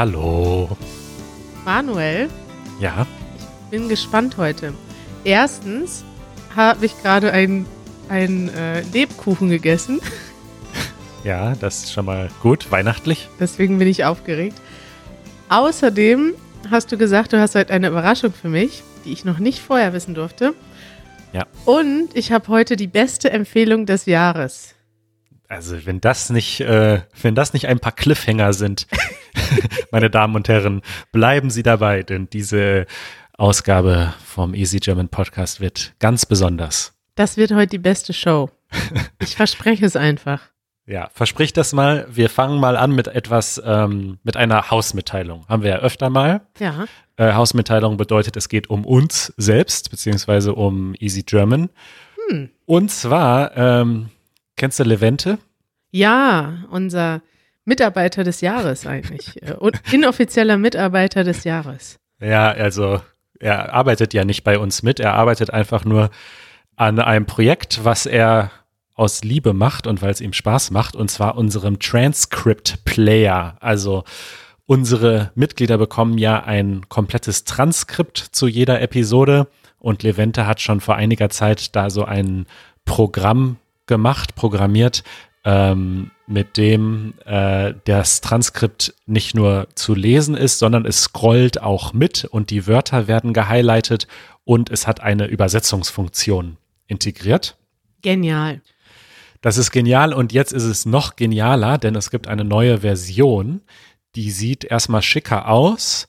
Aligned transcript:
Hallo. 0.00 0.78
Manuel. 1.66 2.30
Ja, 2.80 3.06
Bin 3.70 3.90
gespannt 3.90 4.38
heute. 4.38 4.72
Erstens 5.24 6.06
habe 6.56 6.86
ich 6.86 6.98
gerade 7.02 7.30
einen 7.30 7.68
äh, 8.08 8.80
Lebkuchen 8.94 9.50
gegessen. 9.50 10.00
ja, 11.24 11.54
das 11.54 11.84
ist 11.84 11.92
schon 11.92 12.06
mal 12.06 12.30
gut, 12.42 12.72
weihnachtlich. 12.72 13.28
Deswegen 13.38 13.78
bin 13.78 13.88
ich 13.88 14.06
aufgeregt. 14.06 14.56
Außerdem 15.50 16.32
hast 16.70 16.90
du 16.90 16.96
gesagt, 16.96 17.34
du 17.34 17.38
hast 17.38 17.54
heute 17.54 17.70
eine 17.70 17.88
Überraschung 17.88 18.32
für 18.32 18.48
mich, 18.48 18.82
die 19.04 19.12
ich 19.12 19.26
noch 19.26 19.38
nicht 19.38 19.58
vorher 19.58 19.92
wissen 19.92 20.14
durfte. 20.14 20.54
Ja. 21.34 21.44
Und 21.66 22.08
ich 22.14 22.32
habe 22.32 22.48
heute 22.48 22.76
die 22.76 22.86
beste 22.86 23.32
Empfehlung 23.32 23.84
des 23.84 24.06
Jahres. 24.06 24.74
Also 25.50 25.84
wenn 25.84 26.00
das 26.00 26.30
nicht, 26.30 26.60
äh, 26.60 27.00
wenn 27.20 27.34
das 27.34 27.52
nicht 27.54 27.66
ein 27.66 27.80
paar 27.80 27.90
Cliffhanger 27.90 28.52
sind, 28.52 28.86
meine 29.90 30.08
Damen 30.08 30.36
und 30.36 30.48
Herren, 30.48 30.80
bleiben 31.10 31.50
Sie 31.50 31.64
dabei, 31.64 32.04
denn 32.04 32.30
diese 32.30 32.86
Ausgabe 33.36 34.14
vom 34.24 34.54
Easy 34.54 34.78
German 34.78 35.08
Podcast 35.08 35.60
wird 35.60 35.94
ganz 35.98 36.24
besonders. 36.24 36.94
Das 37.16 37.36
wird 37.36 37.50
heute 37.50 37.66
die 37.66 37.78
beste 37.78 38.12
Show. 38.12 38.50
Ich 39.18 39.34
verspreche 39.36 39.84
es 39.84 39.96
einfach. 39.96 40.40
Ja, 40.86 41.08
versprich 41.12 41.52
das 41.52 41.72
mal. 41.72 42.08
Wir 42.10 42.28
fangen 42.28 42.58
mal 42.58 42.76
an 42.76 42.90
mit 42.90 43.06
etwas, 43.06 43.62
ähm, 43.64 44.18
mit 44.24 44.36
einer 44.36 44.72
Hausmitteilung. 44.72 45.46
Haben 45.46 45.62
wir 45.62 45.70
ja 45.70 45.76
öfter 45.76 46.10
mal. 46.10 46.40
Ja. 46.58 46.86
Äh, 47.16 47.34
Hausmitteilung 47.34 47.96
bedeutet, 47.96 48.36
es 48.36 48.48
geht 48.48 48.70
um 48.70 48.84
uns 48.84 49.32
selbst, 49.36 49.92
beziehungsweise 49.92 50.52
um 50.52 50.96
Easy 50.98 51.22
German. 51.22 51.70
Hm. 52.28 52.50
Und 52.66 52.90
zwar, 52.90 53.56
ähm, 53.56 54.08
kennst 54.60 54.78
du 54.78 54.84
Levente? 54.84 55.38
Ja, 55.90 56.64
unser 56.70 57.22
Mitarbeiter 57.64 58.24
des 58.24 58.42
Jahres 58.42 58.86
eigentlich. 58.86 59.34
Äh, 59.42 59.54
Und 59.54 59.80
inoffizieller 59.90 60.58
Mitarbeiter 60.58 61.24
des 61.24 61.44
Jahres. 61.44 61.96
Ja, 62.20 62.50
also 62.50 63.00
er 63.38 63.72
arbeitet 63.72 64.12
ja 64.12 64.24
nicht 64.24 64.44
bei 64.44 64.58
uns 64.58 64.82
mit, 64.82 65.00
er 65.00 65.14
arbeitet 65.14 65.50
einfach 65.50 65.86
nur 65.86 66.10
an 66.76 67.00
einem 67.00 67.24
Projekt, 67.24 67.84
was 67.84 68.04
er 68.04 68.50
aus 68.94 69.24
Liebe 69.24 69.54
macht 69.54 69.86
und 69.86 70.02
weil 70.02 70.10
es 70.10 70.20
ihm 70.20 70.34
Spaß 70.34 70.72
macht, 70.72 70.94
und 70.94 71.10
zwar 71.10 71.38
unserem 71.38 71.78
Transcript 71.78 72.84
Player. 72.84 73.56
Also 73.60 74.04
unsere 74.66 75.32
Mitglieder 75.34 75.78
bekommen 75.78 76.18
ja 76.18 76.42
ein 76.42 76.86
komplettes 76.90 77.44
Transkript 77.44 78.18
zu 78.18 78.46
jeder 78.46 78.82
Episode 78.82 79.46
und 79.78 80.02
Levente 80.02 80.46
hat 80.46 80.60
schon 80.60 80.80
vor 80.80 80.96
einiger 80.96 81.30
Zeit 81.30 81.74
da 81.74 81.88
so 81.88 82.04
ein 82.04 82.44
Programm 82.84 83.56
gemacht, 83.90 84.34
programmiert, 84.34 85.04
ähm, 85.44 86.10
mit 86.26 86.56
dem 86.56 87.12
äh, 87.26 87.74
das 87.84 88.22
Transkript 88.22 88.94
nicht 89.04 89.34
nur 89.34 89.68
zu 89.74 89.94
lesen 89.94 90.34
ist, 90.34 90.58
sondern 90.58 90.86
es 90.86 91.02
scrollt 91.02 91.60
auch 91.60 91.92
mit 91.92 92.24
und 92.24 92.48
die 92.48 92.66
Wörter 92.66 93.08
werden 93.08 93.34
gehighlightet 93.34 94.06
und 94.44 94.70
es 94.70 94.86
hat 94.86 95.00
eine 95.00 95.26
Übersetzungsfunktion 95.26 96.56
integriert. 96.86 97.56
Genial. 98.00 98.62
Das 99.40 99.56
ist 99.56 99.70
genial 99.70 100.12
und 100.12 100.32
jetzt 100.32 100.52
ist 100.52 100.64
es 100.64 100.86
noch 100.86 101.16
genialer, 101.16 101.78
denn 101.78 101.94
es 101.96 102.10
gibt 102.10 102.28
eine 102.28 102.44
neue 102.44 102.78
Version, 102.78 103.62
die 104.14 104.30
sieht 104.30 104.64
erstmal 104.64 105.02
schicker 105.02 105.48
aus. 105.48 106.08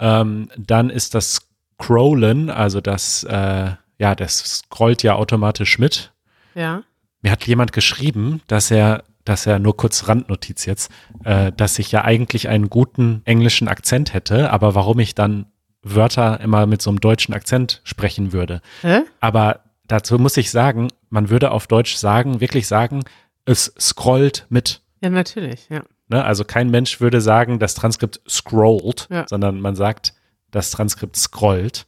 Ähm, 0.00 0.50
dann 0.56 0.90
ist 0.90 1.14
das 1.14 1.46
Scrollen, 1.80 2.50
also 2.50 2.80
das, 2.80 3.24
äh, 3.24 3.70
ja, 3.98 4.14
das 4.14 4.38
scrollt 4.38 5.02
ja 5.02 5.14
automatisch 5.14 5.78
mit. 5.78 6.12
Ja. 6.54 6.82
Mir 7.22 7.30
hat 7.32 7.46
jemand 7.46 7.72
geschrieben, 7.72 8.42
dass 8.48 8.70
er, 8.70 9.04
dass 9.24 9.46
er 9.46 9.58
nur 9.58 9.76
kurz 9.76 10.08
Randnotiz 10.08 10.66
jetzt, 10.66 10.90
äh, 11.24 11.52
dass 11.52 11.78
ich 11.78 11.92
ja 11.92 12.04
eigentlich 12.04 12.48
einen 12.48 12.68
guten 12.68 13.22
englischen 13.24 13.68
Akzent 13.68 14.12
hätte, 14.12 14.50
aber 14.50 14.74
warum 14.74 14.98
ich 14.98 15.14
dann 15.14 15.46
Wörter 15.84 16.40
immer 16.40 16.66
mit 16.66 16.80
so 16.82 16.90
einem 16.90 17.00
deutschen 17.00 17.34
Akzent 17.34 17.80
sprechen 17.84 18.32
würde. 18.32 18.60
Hä? 18.82 19.02
Aber 19.20 19.60
dazu 19.88 20.18
muss 20.18 20.36
ich 20.36 20.50
sagen, 20.50 20.88
man 21.10 21.28
würde 21.30 21.50
auf 21.50 21.66
Deutsch 21.66 21.96
sagen, 21.96 22.40
wirklich 22.40 22.68
sagen, 22.68 23.02
es 23.44 23.72
scrollt 23.80 24.46
mit. 24.48 24.80
Ja, 25.00 25.10
natürlich, 25.10 25.68
ja. 25.70 25.82
Ne? 26.08 26.24
Also 26.24 26.44
kein 26.44 26.70
Mensch 26.70 27.00
würde 27.00 27.20
sagen, 27.20 27.58
das 27.58 27.74
Transkript 27.74 28.20
scrollt, 28.28 29.08
Ja. 29.10 29.26
sondern 29.28 29.60
man 29.60 29.74
sagt, 29.74 30.14
das 30.52 30.70
Transkript 30.70 31.16
scrollt. 31.16 31.86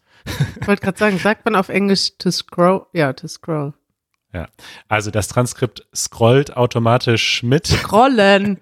Ich 0.61 0.67
wollte 0.67 0.83
gerade 0.83 0.99
sagen, 0.99 1.19
sagt 1.19 1.45
man 1.45 1.55
auf 1.55 1.69
Englisch 1.69 2.17
to 2.19 2.31
scroll? 2.31 2.87
Ja, 2.95 3.13
to 3.13 3.29
scroll. 3.29 3.75
Ja. 4.35 4.49
Also 4.89 5.13
das 5.13 5.29
Transkript 5.29 5.87
scrollt 5.95 6.57
automatisch 6.57 7.45
mit. 7.45 7.69
Scrollen. 7.69 8.59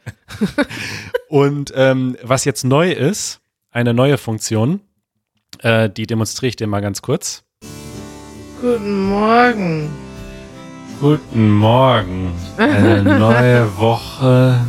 Und 1.28 1.72
ähm, 1.74 2.16
was 2.22 2.44
jetzt 2.44 2.62
neu 2.64 2.92
ist, 2.92 3.40
eine 3.70 3.94
neue 3.94 4.18
Funktion, 4.18 4.80
äh, 5.60 5.88
die 5.88 6.06
demonstriere 6.06 6.50
ich 6.50 6.56
dir 6.56 6.66
mal 6.66 6.80
ganz 6.80 7.00
kurz. 7.00 7.44
Guten 8.60 9.08
Morgen. 9.08 9.90
Guten 11.00 11.50
Morgen. 11.50 12.32
Eine 12.58 13.02
neue 13.18 13.76
Woche 13.78 14.60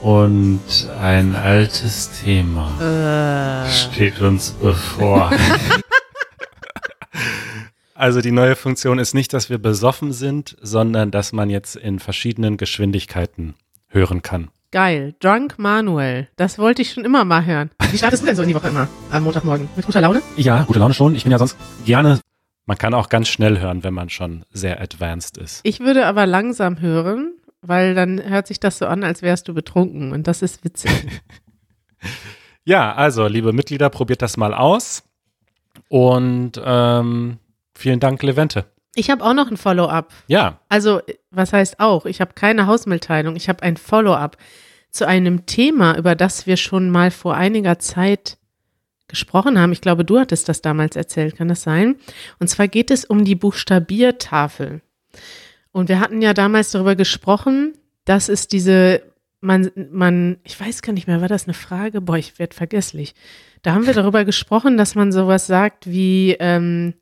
und 0.00 0.60
ein 1.00 1.34
altes 1.34 2.10
Thema 2.22 3.64
Äh, 3.66 3.70
steht 3.70 4.20
uns 4.20 4.52
bevor. 4.52 5.32
Also 7.94 8.20
die 8.20 8.32
neue 8.32 8.56
Funktion 8.56 8.98
ist 8.98 9.14
nicht, 9.14 9.32
dass 9.32 9.50
wir 9.50 9.58
besoffen 9.58 10.12
sind, 10.12 10.56
sondern 10.60 11.10
dass 11.12 11.32
man 11.32 11.48
jetzt 11.48 11.76
in 11.76 12.00
verschiedenen 12.00 12.56
Geschwindigkeiten 12.56 13.54
hören 13.86 14.20
kann. 14.22 14.50
geil. 14.72 15.14
Drunk 15.20 15.56
Manuel. 15.58 16.26
Das 16.34 16.58
wollte 16.58 16.82
ich 16.82 16.90
schon 16.92 17.04
immer 17.04 17.24
mal 17.24 17.44
hören. 17.46 17.70
Wie 17.92 17.96
startest 17.96 18.24
du 18.24 18.26
denn 18.26 18.34
so 18.34 18.42
in 18.42 18.48
die 18.48 18.54
Woche 18.56 18.66
immer? 18.66 18.88
Am 19.12 19.22
Montagmorgen? 19.22 19.68
Mit 19.76 19.86
guter 19.86 20.00
Laune? 20.00 20.20
Ja, 20.36 20.64
gute 20.64 20.80
Laune 20.80 20.92
schon. 20.94 21.14
Ich 21.14 21.22
bin 21.22 21.30
ja 21.30 21.38
sonst 21.38 21.56
gerne. 21.84 22.18
Man 22.66 22.76
kann 22.76 22.92
auch 22.94 23.08
ganz 23.08 23.28
schnell 23.28 23.60
hören, 23.60 23.84
wenn 23.84 23.94
man 23.94 24.08
schon 24.10 24.44
sehr 24.50 24.80
advanced 24.80 25.36
ist. 25.38 25.60
Ich 25.62 25.78
würde 25.78 26.06
aber 26.06 26.26
langsam 26.26 26.80
hören, 26.80 27.34
weil 27.62 27.94
dann 27.94 28.20
hört 28.28 28.48
sich 28.48 28.58
das 28.58 28.78
so 28.78 28.86
an, 28.86 29.04
als 29.04 29.22
wärst 29.22 29.46
du 29.46 29.54
betrunken. 29.54 30.10
Und 30.12 30.26
das 30.26 30.42
ist 30.42 30.64
witzig. 30.64 30.90
Ja, 32.66 32.94
also, 32.94 33.26
liebe 33.26 33.52
Mitglieder, 33.52 33.90
probiert 33.90 34.22
das 34.22 34.38
mal 34.38 34.54
aus. 34.54 35.02
Und 35.88 36.52
ähm, 36.64 37.36
vielen 37.76 38.00
Dank, 38.00 38.22
Levente. 38.22 38.66
Ich 38.94 39.10
habe 39.10 39.24
auch 39.24 39.34
noch 39.34 39.50
ein 39.50 39.56
Follow-up. 39.56 40.12
Ja, 40.28 40.60
Also, 40.68 41.00
was 41.30 41.52
heißt 41.52 41.80
auch? 41.80 42.06
Ich 42.06 42.20
habe 42.20 42.34
keine 42.34 42.66
Hausmitteilung. 42.66 43.34
Ich 43.34 43.48
habe 43.48 43.62
ein 43.62 43.76
Follow-up 43.76 44.36
zu 44.90 45.06
einem 45.06 45.46
Thema, 45.46 45.98
über 45.98 46.14
das 46.14 46.46
wir 46.46 46.56
schon 46.56 46.90
mal 46.90 47.10
vor 47.10 47.34
einiger 47.34 47.80
Zeit 47.80 48.38
gesprochen 49.08 49.58
haben. 49.58 49.72
Ich 49.72 49.80
glaube, 49.80 50.04
du 50.04 50.18
hattest 50.18 50.48
das 50.48 50.62
damals 50.62 50.94
erzählt, 50.94 51.36
kann 51.36 51.48
das 51.48 51.62
sein? 51.62 51.96
Und 52.38 52.48
zwar 52.48 52.68
geht 52.68 52.90
es 52.90 53.04
um 53.04 53.24
die 53.24 53.34
Buchstabiertafel. 53.34 54.80
Und 55.72 55.88
wir 55.88 55.98
hatten 55.98 56.22
ja 56.22 56.32
damals 56.32 56.70
darüber 56.70 56.94
gesprochen, 56.94 57.74
dass 58.04 58.28
es 58.28 58.46
diese, 58.46 59.02
man, 59.40 59.70
man, 59.90 60.38
ich 60.44 60.58
weiß 60.58 60.82
gar 60.82 60.92
nicht 60.92 61.08
mehr, 61.08 61.20
war 61.20 61.28
das 61.28 61.44
eine 61.44 61.54
Frage? 61.54 62.00
Boah, 62.00 62.16
ich 62.16 62.38
werde 62.38 62.54
vergesslich. 62.54 63.14
Da 63.62 63.74
haben 63.74 63.86
wir 63.86 63.94
darüber 63.94 64.24
gesprochen, 64.24 64.76
dass 64.76 64.94
man 64.94 65.10
sowas 65.10 65.48
sagt 65.48 65.90
wie, 65.90 66.36
ähm, 66.38 66.94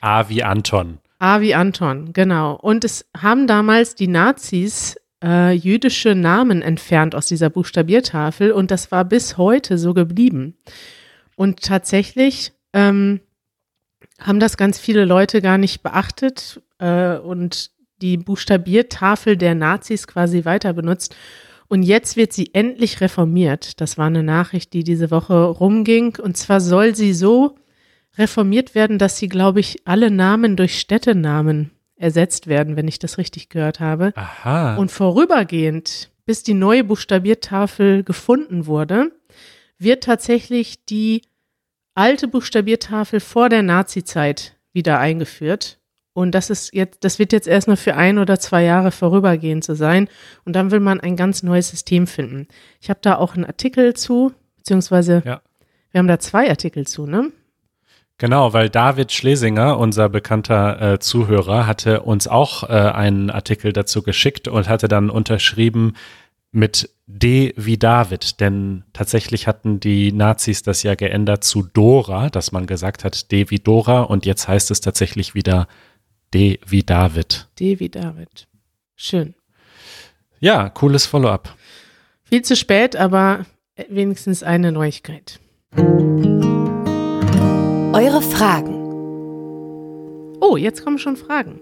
A 0.00 0.28
wie 0.28 0.42
Anton. 0.42 0.98
A 1.18 1.40
wie 1.40 1.54
Anton, 1.54 2.12
genau. 2.12 2.54
Und 2.54 2.84
es 2.84 3.06
haben 3.16 3.46
damals 3.46 3.94
die 3.94 4.08
Nazis 4.08 4.96
äh, 5.24 5.52
jüdische 5.52 6.14
Namen 6.14 6.62
entfernt 6.62 7.14
aus 7.14 7.26
dieser 7.26 7.50
Buchstabiertafel 7.50 8.52
und 8.52 8.70
das 8.70 8.92
war 8.92 9.04
bis 9.04 9.38
heute 9.38 9.78
so 9.78 9.94
geblieben. 9.94 10.56
Und 11.36 11.62
tatsächlich 11.62 12.52
ähm, 12.72 13.20
haben 14.20 14.40
das 14.40 14.56
ganz 14.56 14.78
viele 14.78 15.04
Leute 15.04 15.40
gar 15.40 15.58
nicht 15.58 15.82
beachtet 15.82 16.60
äh, 16.78 17.16
und 17.16 17.70
die 18.02 18.18
Buchstabiertafel 18.18 19.36
der 19.36 19.54
Nazis 19.54 20.06
quasi 20.06 20.44
weiter 20.44 20.72
benutzt. 20.72 21.16
Und 21.68 21.82
jetzt 21.82 22.16
wird 22.16 22.32
sie 22.32 22.50
endlich 22.52 23.00
reformiert. 23.00 23.80
Das 23.80 23.98
war 23.98 24.06
eine 24.06 24.22
Nachricht, 24.22 24.72
die 24.72 24.84
diese 24.84 25.10
Woche 25.10 25.44
rumging. 25.44 26.16
Und 26.22 26.36
zwar 26.36 26.60
soll 26.60 26.94
sie 26.94 27.12
so 27.12 27.56
reformiert 28.18 28.74
werden, 28.74 28.98
dass 28.98 29.18
sie, 29.18 29.28
glaube 29.28 29.60
ich, 29.60 29.86
alle 29.86 30.10
Namen 30.10 30.56
durch 30.56 30.78
Städtenamen 30.78 31.70
ersetzt 31.96 32.46
werden, 32.46 32.76
wenn 32.76 32.88
ich 32.88 32.98
das 32.98 33.18
richtig 33.18 33.48
gehört 33.48 33.80
habe. 33.80 34.12
Aha. 34.16 34.76
Und 34.76 34.90
vorübergehend, 34.90 36.10
bis 36.24 36.42
die 36.42 36.54
neue 36.54 36.84
Buchstabiertafel 36.84 38.02
gefunden 38.04 38.66
wurde, 38.66 39.12
wird 39.78 40.04
tatsächlich 40.04 40.84
die 40.84 41.22
alte 41.94 42.28
Buchstabiertafel 42.28 43.20
vor 43.20 43.48
der 43.48 43.62
Nazizeit 43.62 44.56
wieder 44.72 44.98
eingeführt. 44.98 45.78
Und 46.12 46.34
das 46.34 46.48
ist 46.48 46.72
jetzt, 46.74 47.04
das 47.04 47.18
wird 47.18 47.32
jetzt 47.32 47.46
erstmal 47.46 47.76
für 47.76 47.94
ein 47.94 48.18
oder 48.18 48.38
zwei 48.38 48.62
Jahre 48.64 48.90
vorübergehend 48.90 49.64
so 49.64 49.74
sein. 49.74 50.08
Und 50.44 50.54
dann 50.56 50.70
will 50.70 50.80
man 50.80 51.00
ein 51.00 51.16
ganz 51.16 51.42
neues 51.42 51.68
System 51.70 52.06
finden. 52.06 52.48
Ich 52.80 52.88
habe 52.88 53.00
da 53.02 53.16
auch 53.16 53.34
einen 53.34 53.44
Artikel 53.44 53.94
zu, 53.94 54.32
beziehungsweise 54.56 55.22
Ja. 55.26 55.42
wir 55.90 55.98
haben 55.98 56.08
da 56.08 56.18
zwei 56.18 56.48
Artikel 56.48 56.86
zu, 56.86 57.06
ne? 57.06 57.32
Genau, 58.18 58.54
weil 58.54 58.70
David 58.70 59.12
Schlesinger, 59.12 59.78
unser 59.78 60.08
bekannter 60.08 60.94
äh, 60.94 60.98
Zuhörer, 60.98 61.66
hatte 61.66 62.00
uns 62.00 62.26
auch 62.26 62.62
äh, 62.62 62.72
einen 62.72 63.30
Artikel 63.30 63.72
dazu 63.74 64.02
geschickt 64.02 64.48
und 64.48 64.68
hatte 64.68 64.88
dann 64.88 65.10
unterschrieben 65.10 65.94
mit 66.50 66.88
D 67.06 67.52
wie 67.56 67.76
David, 67.76 68.40
denn 68.40 68.84
tatsächlich 68.94 69.46
hatten 69.46 69.78
die 69.78 70.10
Nazis 70.12 70.62
das 70.62 70.82
ja 70.82 70.94
geändert 70.94 71.44
zu 71.44 71.62
Dora, 71.62 72.30
dass 72.30 72.50
man 72.50 72.66
gesagt 72.66 73.04
hat 73.04 73.30
D 73.30 73.50
wie 73.50 73.58
Dora 73.58 74.00
und 74.00 74.24
jetzt 74.24 74.48
heißt 74.48 74.70
es 74.70 74.80
tatsächlich 74.80 75.34
wieder 75.34 75.68
D 76.32 76.58
wie 76.66 76.82
David. 76.82 77.48
D 77.60 77.78
wie 77.78 77.90
David. 77.90 78.48
Schön. 78.96 79.34
Ja, 80.40 80.70
cooles 80.70 81.04
Follow-up. 81.04 81.54
Viel 82.24 82.42
zu 82.42 82.56
spät, 82.56 82.96
aber 82.96 83.44
wenigstens 83.88 84.42
eine 84.42 84.72
Neuigkeit. 84.72 85.38
Eure 88.16 88.22
Fragen. 88.22 88.74
Oh, 90.40 90.56
jetzt 90.56 90.82
kommen 90.82 90.98
schon 90.98 91.18
Fragen. 91.18 91.60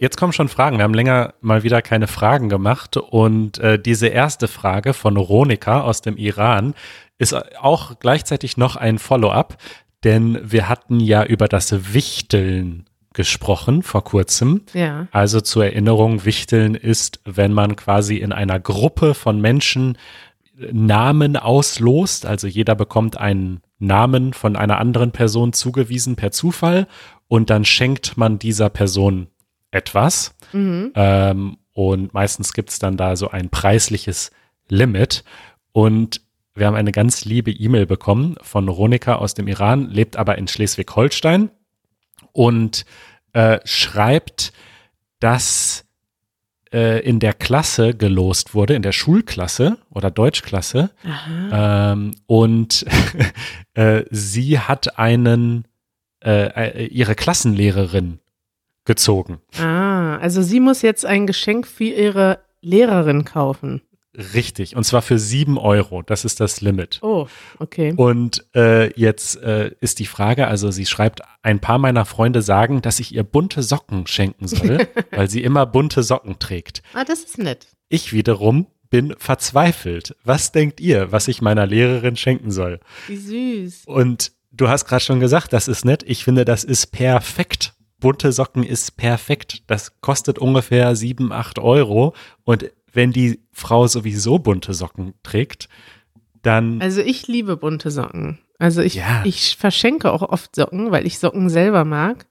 Jetzt 0.00 0.16
kommen 0.16 0.32
schon 0.32 0.48
Fragen. 0.48 0.78
Wir 0.78 0.82
haben 0.82 0.94
länger 0.94 1.34
mal 1.40 1.62
wieder 1.62 1.80
keine 1.80 2.08
Fragen 2.08 2.48
gemacht. 2.48 2.96
Und 2.96 3.58
äh, 3.58 3.78
diese 3.78 4.08
erste 4.08 4.48
Frage 4.48 4.94
von 4.94 5.16
Ronika 5.16 5.82
aus 5.82 6.00
dem 6.00 6.16
Iran 6.16 6.74
ist 7.18 7.36
auch 7.56 8.00
gleichzeitig 8.00 8.56
noch 8.56 8.74
ein 8.74 8.98
Follow-up, 8.98 9.58
denn 10.02 10.40
wir 10.42 10.68
hatten 10.68 10.98
ja 10.98 11.22
über 11.22 11.46
das 11.46 11.94
Wichteln 11.94 12.86
gesprochen 13.14 13.84
vor 13.84 14.02
kurzem. 14.02 14.62
Ja. 14.72 15.06
Also 15.12 15.40
zur 15.40 15.66
Erinnerung, 15.66 16.24
Wichteln 16.24 16.74
ist, 16.74 17.20
wenn 17.24 17.52
man 17.52 17.76
quasi 17.76 18.16
in 18.16 18.32
einer 18.32 18.58
Gruppe 18.58 19.14
von 19.14 19.40
Menschen 19.40 19.96
Namen 20.72 21.36
auslost. 21.36 22.26
Also 22.26 22.48
jeder 22.48 22.74
bekommt 22.74 23.16
einen 23.18 23.60
Namen 23.82 24.32
von 24.32 24.56
einer 24.56 24.78
anderen 24.78 25.12
Person 25.12 25.52
zugewiesen 25.52 26.16
per 26.16 26.30
Zufall 26.30 26.86
und 27.28 27.50
dann 27.50 27.64
schenkt 27.64 28.16
man 28.16 28.38
dieser 28.38 28.70
Person 28.70 29.28
etwas. 29.70 30.34
Mhm. 30.52 30.92
Ähm, 30.94 31.56
und 31.72 32.14
meistens 32.14 32.52
gibt 32.52 32.70
es 32.70 32.78
dann 32.78 32.96
da 32.96 33.16
so 33.16 33.30
ein 33.30 33.50
preisliches 33.50 34.30
Limit. 34.68 35.24
Und 35.72 36.20
wir 36.54 36.66
haben 36.66 36.76
eine 36.76 36.92
ganz 36.92 37.24
liebe 37.24 37.50
E-Mail 37.50 37.86
bekommen 37.86 38.36
von 38.42 38.68
Ronika 38.68 39.16
aus 39.16 39.34
dem 39.34 39.48
Iran, 39.48 39.88
lebt 39.88 40.16
aber 40.16 40.36
in 40.36 40.48
Schleswig-Holstein 40.48 41.50
und 42.32 42.84
äh, 43.32 43.60
schreibt, 43.64 44.52
dass 45.18 45.81
in 46.72 47.20
der 47.20 47.34
Klasse 47.34 47.94
gelost 47.94 48.54
wurde, 48.54 48.74
in 48.74 48.82
der 48.82 48.92
Schulklasse 48.92 49.76
oder 49.90 50.10
Deutschklasse. 50.10 50.90
Ähm, 51.52 52.12
und 52.26 52.86
äh, 53.74 54.04
sie 54.10 54.58
hat 54.58 54.98
einen, 54.98 55.66
äh, 56.24 56.46
äh, 56.46 56.86
ihre 56.86 57.14
Klassenlehrerin 57.14 58.20
gezogen. 58.84 59.40
Ah, 59.58 60.16
also 60.16 60.42
sie 60.42 60.60
muss 60.60 60.82
jetzt 60.82 61.04
ein 61.04 61.26
Geschenk 61.26 61.66
für 61.66 61.84
ihre 61.84 62.38
Lehrerin 62.62 63.24
kaufen. 63.24 63.82
Richtig. 64.16 64.76
Und 64.76 64.84
zwar 64.84 65.00
für 65.00 65.18
sieben 65.18 65.58
Euro. 65.58 66.02
Das 66.02 66.24
ist 66.24 66.40
das 66.40 66.60
Limit. 66.60 66.98
Oh, 67.02 67.28
okay. 67.58 67.94
Und 67.96 68.44
äh, 68.54 68.92
jetzt 68.98 69.42
äh, 69.42 69.70
ist 69.80 69.98
die 70.00 70.06
Frage, 70.06 70.48
also 70.48 70.70
sie 70.70 70.86
schreibt, 70.86 71.22
ein 71.42 71.60
paar 71.60 71.78
meiner 71.78 72.04
Freunde 72.04 72.42
sagen, 72.42 72.82
dass 72.82 73.00
ich 73.00 73.14
ihr 73.14 73.22
bunte 73.22 73.62
Socken 73.62 74.06
schenken 74.06 74.48
soll, 74.48 74.86
weil 75.10 75.30
sie 75.30 75.42
immer 75.42 75.64
bunte 75.64 76.02
Socken 76.02 76.38
trägt. 76.38 76.82
Ah, 76.92 77.04
das 77.04 77.20
ist 77.20 77.38
nett. 77.38 77.68
Ich 77.88 78.12
wiederum 78.12 78.66
bin 78.90 79.14
verzweifelt. 79.18 80.14
Was 80.22 80.52
denkt 80.52 80.78
ihr, 80.78 81.10
was 81.10 81.26
ich 81.26 81.40
meiner 81.40 81.66
Lehrerin 81.66 82.14
schenken 82.14 82.50
soll? 82.50 82.78
Wie 83.08 83.16
süß. 83.16 83.84
Und 83.86 84.32
du 84.52 84.68
hast 84.68 84.84
gerade 84.84 85.02
schon 85.02 85.18
gesagt, 85.18 85.54
das 85.54 85.66
ist 85.66 85.86
nett. 85.86 86.04
Ich 86.06 86.24
finde, 86.24 86.44
das 86.44 86.62
ist 86.62 86.88
perfekt. 86.88 87.72
Bunte 88.00 88.32
Socken 88.32 88.64
ist 88.64 88.98
perfekt. 88.98 89.62
Das 89.66 90.00
kostet 90.02 90.38
ungefähr 90.38 90.94
sieben, 90.94 91.32
acht 91.32 91.58
Euro. 91.58 92.14
Und 92.44 92.70
wenn 92.92 93.12
die 93.12 93.40
Frau 93.52 93.86
sowieso 93.86 94.38
bunte 94.38 94.74
Socken 94.74 95.14
trägt, 95.22 95.68
dann 96.42 96.80
Also 96.82 97.00
ich 97.00 97.28
liebe 97.28 97.56
bunte 97.56 97.90
Socken. 97.90 98.38
Also 98.58 98.80
ich, 98.82 98.94
Ja. 98.94 99.22
ich 99.24 99.56
verschenke 99.56 100.12
auch 100.12 100.22
oft 100.22 100.54
Socken, 100.54 100.90
weil 100.90 101.06
ich 101.06 101.18
Socken 101.18 101.48
selber 101.48 101.84
mag. 101.84 102.26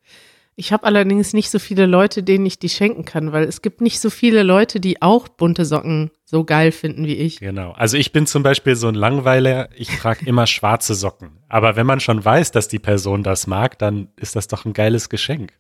Ich 0.56 0.72
habe 0.74 0.84
allerdings 0.84 1.34
nicht 1.34 1.50
so 1.50 1.60
viele 1.60 1.86
Leute, 1.86 2.24
denen 2.24 2.46
ich 2.46 2.60
die 2.60 2.70
schenken 2.70 3.06
kann, 3.06 3.32
weil 3.32 3.46
es 3.46 3.62
gibt 3.62 3.82
nicht 3.82 4.00
so 4.00 4.10
viele 4.10 4.44
Leute, 4.44 4.80
die 4.80 5.02
auch 5.02 5.28
bunte 5.30 5.66
Socken 5.66 6.12
so 6.26 6.44
geil 6.44 6.72
finden 6.72 7.08
wie 7.08 7.16
ich. 7.16 7.40
Genau. 7.40 7.72
Also 7.72 7.98
ich 7.98 8.12
bin 8.12 8.28
zum 8.28 8.44
Beispiel 8.44 8.76
so 8.76 8.88
ein 8.88 8.96
Langweiler, 8.96 9.70
ich 9.76 9.88
trage 9.88 10.26
immer 10.26 10.46
schwarze 10.48 10.94
Socken. 10.94 11.40
Aber 11.48 11.76
wenn 11.78 11.86
man 11.88 12.00
schon 12.00 12.24
weiß, 12.24 12.52
dass 12.52 12.68
die 12.68 12.80
Person 12.80 13.24
das 13.24 13.48
mag, 13.48 13.80
dann 13.80 14.10
ist 14.18 14.36
das 14.36 14.48
doch 14.48 14.66
ein 14.66 14.74
geiles 14.74 15.10
Geschenk. 15.10 15.54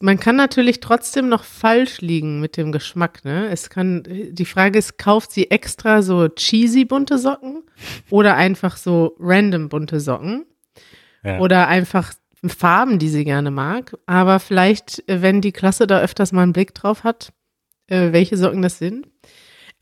Man 0.00 0.18
kann 0.18 0.36
natürlich 0.36 0.80
trotzdem 0.80 1.28
noch 1.28 1.44
falsch 1.44 2.00
liegen 2.00 2.40
mit 2.40 2.56
dem 2.56 2.72
Geschmack, 2.72 3.24
ne? 3.24 3.48
Es 3.48 3.68
kann, 3.68 4.04
die 4.06 4.44
Frage 4.44 4.78
ist, 4.78 4.96
kauft 4.96 5.32
sie 5.32 5.50
extra 5.50 6.02
so 6.02 6.28
cheesy 6.28 6.84
bunte 6.84 7.18
Socken 7.18 7.64
oder 8.08 8.36
einfach 8.36 8.76
so 8.76 9.16
random 9.18 9.68
bunte 9.68 10.00
Socken? 10.00 10.46
Ja. 11.24 11.38
Oder 11.40 11.68
einfach 11.68 12.14
Farben, 12.46 12.98
die 12.98 13.08
sie 13.08 13.24
gerne 13.24 13.50
mag. 13.50 13.96
Aber 14.06 14.40
vielleicht, 14.40 15.02
wenn 15.06 15.40
die 15.40 15.52
Klasse 15.52 15.86
da 15.86 16.00
öfters 16.00 16.32
mal 16.32 16.42
einen 16.42 16.52
Blick 16.52 16.74
drauf 16.74 17.04
hat, 17.04 17.32
äh, 17.88 18.12
welche 18.12 18.36
Socken 18.36 18.62
das 18.62 18.78
sind. 18.78 19.06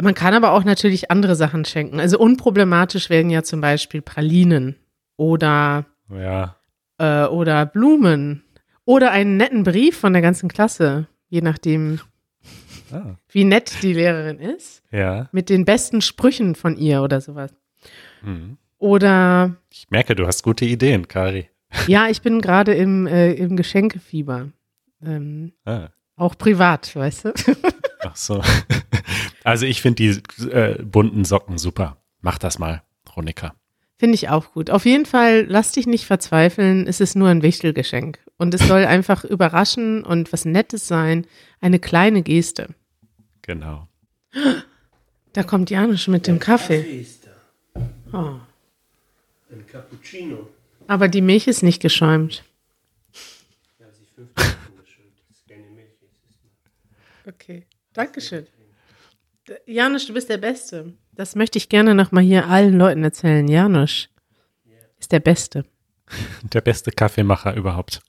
Man 0.02 0.14
kann 0.14 0.35
aber 0.35 0.52
auch 0.52 0.64
natürlich 0.64 1.11
andere 1.11 1.37
Sachen 1.37 1.64
schenken. 1.67 2.00
Also 2.00 2.19
unproblematisch 2.19 3.11
werden 3.11 3.31
ja 3.31 3.43
zum 3.43 3.61
Beispiel 3.61 4.00
Pralinen 4.02 4.76
oder, 5.17 5.87
Ja. 6.11 6.56
äh, 6.99 7.25
oder 7.26 7.67
Blumen 7.67 8.43
oder 8.91 9.13
einen 9.13 9.37
netten 9.37 9.63
Brief 9.63 9.97
von 9.99 10.13
der 10.13 10.23
ganzen 10.23 10.49
Klasse, 10.49 11.07
je 11.29 11.41
nachdem, 11.43 12.01
Ah. 12.93 13.15
wie 13.29 13.45
nett 13.45 13.83
die 13.83 13.93
Lehrerin 13.93 14.41
ist, 14.41 14.83
Ja. 14.91 15.29
mit 15.31 15.49
den 15.49 15.65
besten 15.65 16.01
Sprüchen 16.01 16.57
von 16.57 16.77
ihr 16.77 17.03
oder 17.03 17.21
sowas. 17.21 17.53
Mhm. 18.23 18.57
Oder 18.79 19.55
Ich 19.71 19.87
merke, 19.91 20.17
du 20.17 20.27
hast 20.27 20.43
gute 20.43 20.65
Ideen, 20.65 21.07
Kari. 21.07 21.49
ja, 21.87 22.09
ich 22.09 22.21
bin 22.23 22.41
gerade 22.41 22.75
im, 22.75 23.07
äh, 23.07 23.33
im 23.35 23.57
Geschenkefieber. 23.57 24.49
Ähm, 25.05 25.53
Ah. 25.65 25.91
auch 26.17 26.37
privat, 26.37 26.97
weißt 26.97 27.27
du? 27.27 27.33
Ach 28.01 28.17
so. 28.17 28.43
Also 29.45 29.67
ich 29.67 29.83
finde 29.83 29.97
die 30.03 30.49
äh, 30.51 30.83
bunten 30.83 31.25
Socken 31.25 31.59
super. 31.59 31.97
Mach 32.23 32.39
das 32.39 32.59
mal, 32.59 32.83
Ronika. 33.17 33.55
Finde 33.99 34.14
ich 34.17 34.31
auch 34.31 34.53
gut. 34.53 34.69
Auf 34.71 34.85
jeden 34.85 35.07
Fall, 35.07 35.45
lass 35.47 35.73
dich 35.73 35.87
nicht 35.87 36.07
verzweifeln, 36.07 36.87
es 36.88 37.00
ist 37.00 37.14
nur 37.14 37.29
ein 37.29 37.43
Wichtelgeschenk. 37.43 38.19
Und 38.40 38.54
es 38.54 38.66
soll 38.66 38.87
einfach 38.87 39.23
überraschen 39.23 40.02
und 40.02 40.32
was 40.32 40.47
Nettes 40.47 40.88
sein. 40.88 41.26
Eine 41.61 41.78
kleine 41.78 42.23
Geste. 42.23 42.75
Genau. 43.42 43.87
Da 45.35 45.42
kommt 45.42 45.68
Janusz 45.68 46.09
mit 46.09 46.26
dem 46.26 46.38
Kaffee. 46.38 46.80
ist 47.02 47.26
da. 47.26 47.82
Oh. 48.14 48.40
Ein 49.52 49.66
Cappuccino. 49.66 50.49
Aber 50.87 51.09
die 51.09 51.20
Milch 51.20 51.49
ist 51.49 51.62
nicht 51.62 51.82
geschäumt. 51.82 52.42
Ja, 53.78 53.85
sie 53.92 54.04
ist 54.04 54.14
15 54.14 54.47
Minuten 54.47 54.85
geschönt. 54.85 55.12
Das 55.28 55.37
ist 55.37 55.47
keine 55.47 55.66
Milch. 55.75 55.90
Okay, 57.26 57.66
Dankeschön. 57.92 58.47
Janusz, 59.66 60.06
du 60.06 60.14
bist 60.14 60.30
der 60.30 60.38
Beste. 60.38 60.94
Das 61.12 61.37
möchte 61.37 61.59
ich 61.59 61.68
gerne 61.68 61.94
nochmal 61.94 62.25
hier 62.25 62.47
allen 62.47 62.78
Leuten 62.78 63.04
erzählen. 63.04 63.47
Janusz 63.49 64.09
ist 64.99 65.12
der 65.12 65.20
Beste. 65.20 65.66
Der 66.42 66.62
beste 66.62 66.90
Kaffeemacher 66.90 67.54
überhaupt. 67.54 68.00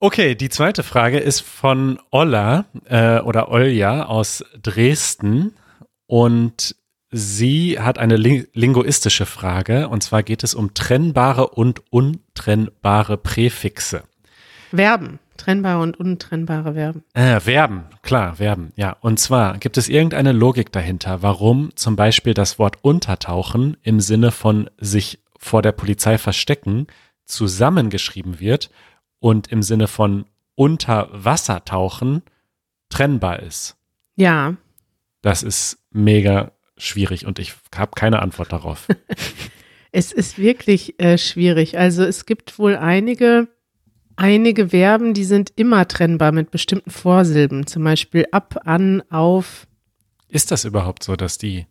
Okay, 0.00 0.34
die 0.34 0.50
zweite 0.50 0.82
Frage 0.82 1.18
ist 1.18 1.40
von 1.40 1.98
Olla 2.10 2.66
äh, 2.84 3.20
oder 3.20 3.48
Olja 3.48 4.04
aus 4.04 4.44
Dresden 4.62 5.54
und 6.06 6.76
sie 7.10 7.80
hat 7.80 7.98
eine 7.98 8.16
ling 8.16 8.46
linguistische 8.52 9.24
Frage 9.24 9.88
und 9.88 10.02
zwar 10.02 10.22
geht 10.22 10.44
es 10.44 10.54
um 10.54 10.74
trennbare 10.74 11.48
und 11.48 11.82
untrennbare 11.90 13.16
Präfixe. 13.16 14.02
Verben. 14.74 15.20
Trennbare 15.36 15.82
und 15.82 15.98
untrennbare 15.98 16.74
Verben. 16.74 17.02
Äh, 17.14 17.40
Verben, 17.40 17.84
klar, 18.02 18.36
Verben, 18.36 18.72
ja. 18.76 18.96
Und 19.00 19.18
zwar 19.18 19.58
gibt 19.58 19.78
es 19.78 19.88
irgendeine 19.88 20.32
Logik 20.32 20.70
dahinter, 20.70 21.22
warum 21.22 21.74
zum 21.76 21.96
Beispiel 21.96 22.34
das 22.34 22.58
Wort 22.58 22.76
untertauchen 22.82 23.76
im 23.82 24.00
Sinne 24.00 24.30
von 24.30 24.70
sich 24.78 25.18
vor 25.38 25.62
der 25.62 25.72
Polizei 25.72 26.18
verstecken 26.18 26.86
zusammengeschrieben 27.24 28.40
wird 28.40 28.70
und 29.18 29.48
im 29.48 29.62
Sinne 29.62 29.88
von 29.88 30.26
unter 30.54 31.08
Wasser 31.12 31.64
tauchen 31.64 32.22
trennbar 32.90 33.40
ist. 33.42 33.76
Ja, 34.16 34.56
Das 35.22 35.42
ist 35.42 35.78
mega 35.90 36.52
schwierig 36.76 37.26
und 37.26 37.38
ich 37.38 37.54
habe 37.74 37.92
keine 37.94 38.20
Antwort 38.20 38.52
darauf. 38.52 38.86
es 39.92 40.12
ist 40.12 40.38
wirklich 40.38 41.00
äh, 41.00 41.18
schwierig. 41.18 41.78
Also 41.78 42.04
es 42.04 42.26
gibt 42.26 42.58
wohl 42.58 42.76
einige, 42.76 43.48
einige 44.16 44.68
Verben, 44.68 45.14
die 45.14 45.24
sind 45.24 45.52
immer 45.56 45.88
trennbar 45.88 46.32
mit 46.32 46.50
bestimmten 46.50 46.90
Vorsilben. 46.90 47.66
Zum 47.66 47.84
Beispiel 47.84 48.26
ab, 48.32 48.60
an, 48.64 49.02
auf. 49.10 49.66
ist 50.28 50.50
das 50.50 50.64
überhaupt 50.64 51.02
so, 51.02 51.16
dass 51.16 51.38
die, 51.38 51.66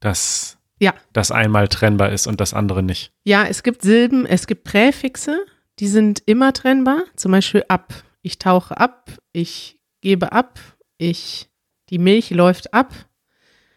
dass 0.00 0.58
Ja, 0.80 0.94
das 1.12 1.30
einmal 1.30 1.68
trennbar 1.68 2.10
ist 2.10 2.26
und 2.26 2.40
das 2.40 2.54
andere 2.54 2.82
nicht? 2.82 3.12
ja, 3.24 3.44
es 3.44 3.62
gibt 3.62 3.82
Silben, 3.82 4.26
es 4.26 4.46
gibt 4.46 4.64
Präfixe, 4.64 5.44
die 5.78 5.86
sind 5.88 6.22
immer 6.26 6.52
trennbar. 6.52 7.02
Zum 7.16 7.32
Beispiel 7.32 7.64
ab. 7.68 7.92
Ich 8.22 8.38
tauche 8.38 8.76
ab, 8.76 9.10
ich 9.32 9.78
gebe 10.00 10.32
ab, 10.32 10.58
ich 10.98 11.48
Die 11.90 11.98
Milch 11.98 12.30
läuft 12.30 12.72
ab 12.74 12.94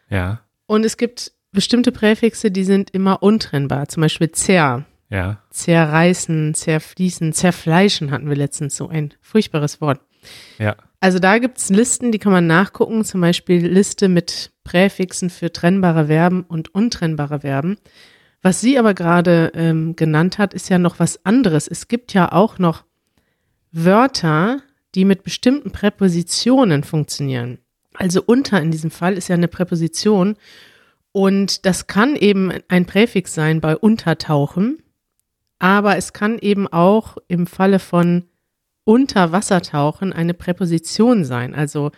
Ja, 0.10 0.42
und 0.66 0.86
es 0.86 0.98
gibt 0.98 1.34
bestimmte 1.52 1.92
Präfixe, 1.92 2.52
die 2.52 2.64
sind 2.64 2.90
immer 2.92 3.22
untrennbar. 3.22 3.88
Zum 3.88 4.02
Beispiel 4.02 4.32
zer, 4.32 4.86
ja. 5.10 5.42
zerreißen, 5.50 6.54
zerfließen, 6.54 7.34
zerfleischen 7.34 8.12
hatten 8.12 8.30
wir 8.30 8.36
letztens 8.36 8.76
so 8.76 8.88
ein 8.88 9.14
furchtbares 9.22 9.80
Wort. 9.82 10.02
Ja. 10.60 10.76
Also 11.00 11.20
da 11.20 11.38
gibt's 11.38 11.70
Listen, 11.70 12.12
die 12.12 12.20
kann 12.20 12.32
man 12.32 12.48
nachgucken, 12.48 13.04
zum 13.04 13.22
Beispiel 13.22 13.68
Liste 13.68 14.08
mit 14.08 14.52
Präfixen 14.64 15.30
für 15.30 15.52
trennbare 15.52 16.08
Verben 16.08 16.44
und 16.44 16.74
untrennbare 16.74 17.42
Verben. 17.42 17.78
Was 18.42 18.62
sie 18.62 18.78
aber 18.78 18.94
gerade 18.94 19.52
ähm, 19.56 19.96
genannt 19.96 20.38
hat, 20.38 20.54
ist 20.54 20.70
ja 20.70 20.78
noch 20.78 21.00
was 21.00 21.26
anderes. 21.26 21.68
Es 21.68 21.88
gibt 21.88 22.14
ja 22.14 22.32
auch 22.32 22.60
noch 22.60 22.84
Wörter, 23.72 24.62
die 24.96 25.06
mit 25.06 25.24
bestimmten 25.24 25.72
Präpositionen 25.72 26.84
funktionieren. 26.84 27.58
Also 27.96 28.22
unter 28.26 28.62
in 28.62 28.72
diesem 28.72 28.92
Fall 28.92 29.18
ist 29.18 29.28
ja 29.28 29.36
eine 29.36 29.48
Präposition 29.48 30.36
und 31.12 31.66
das 31.66 31.88
kann 31.88 32.16
eben 32.16 32.52
ein 32.68 32.86
Präfix 32.86 33.34
sein 33.34 33.62
bei 33.62 33.78
untertauchen, 33.78 34.82
aber 35.60 35.96
es 35.98 36.14
kann 36.14 36.40
eben 36.40 36.68
auch 36.68 37.18
im 37.28 37.48
Falle 37.48 37.80
von 37.80 38.26
unter 38.84 39.32
Wasser 39.32 39.62
tauchen 39.62 40.14
eine 40.14 40.34
Präposition 40.34 41.26
sein. 41.26 41.56
Also 41.56 41.92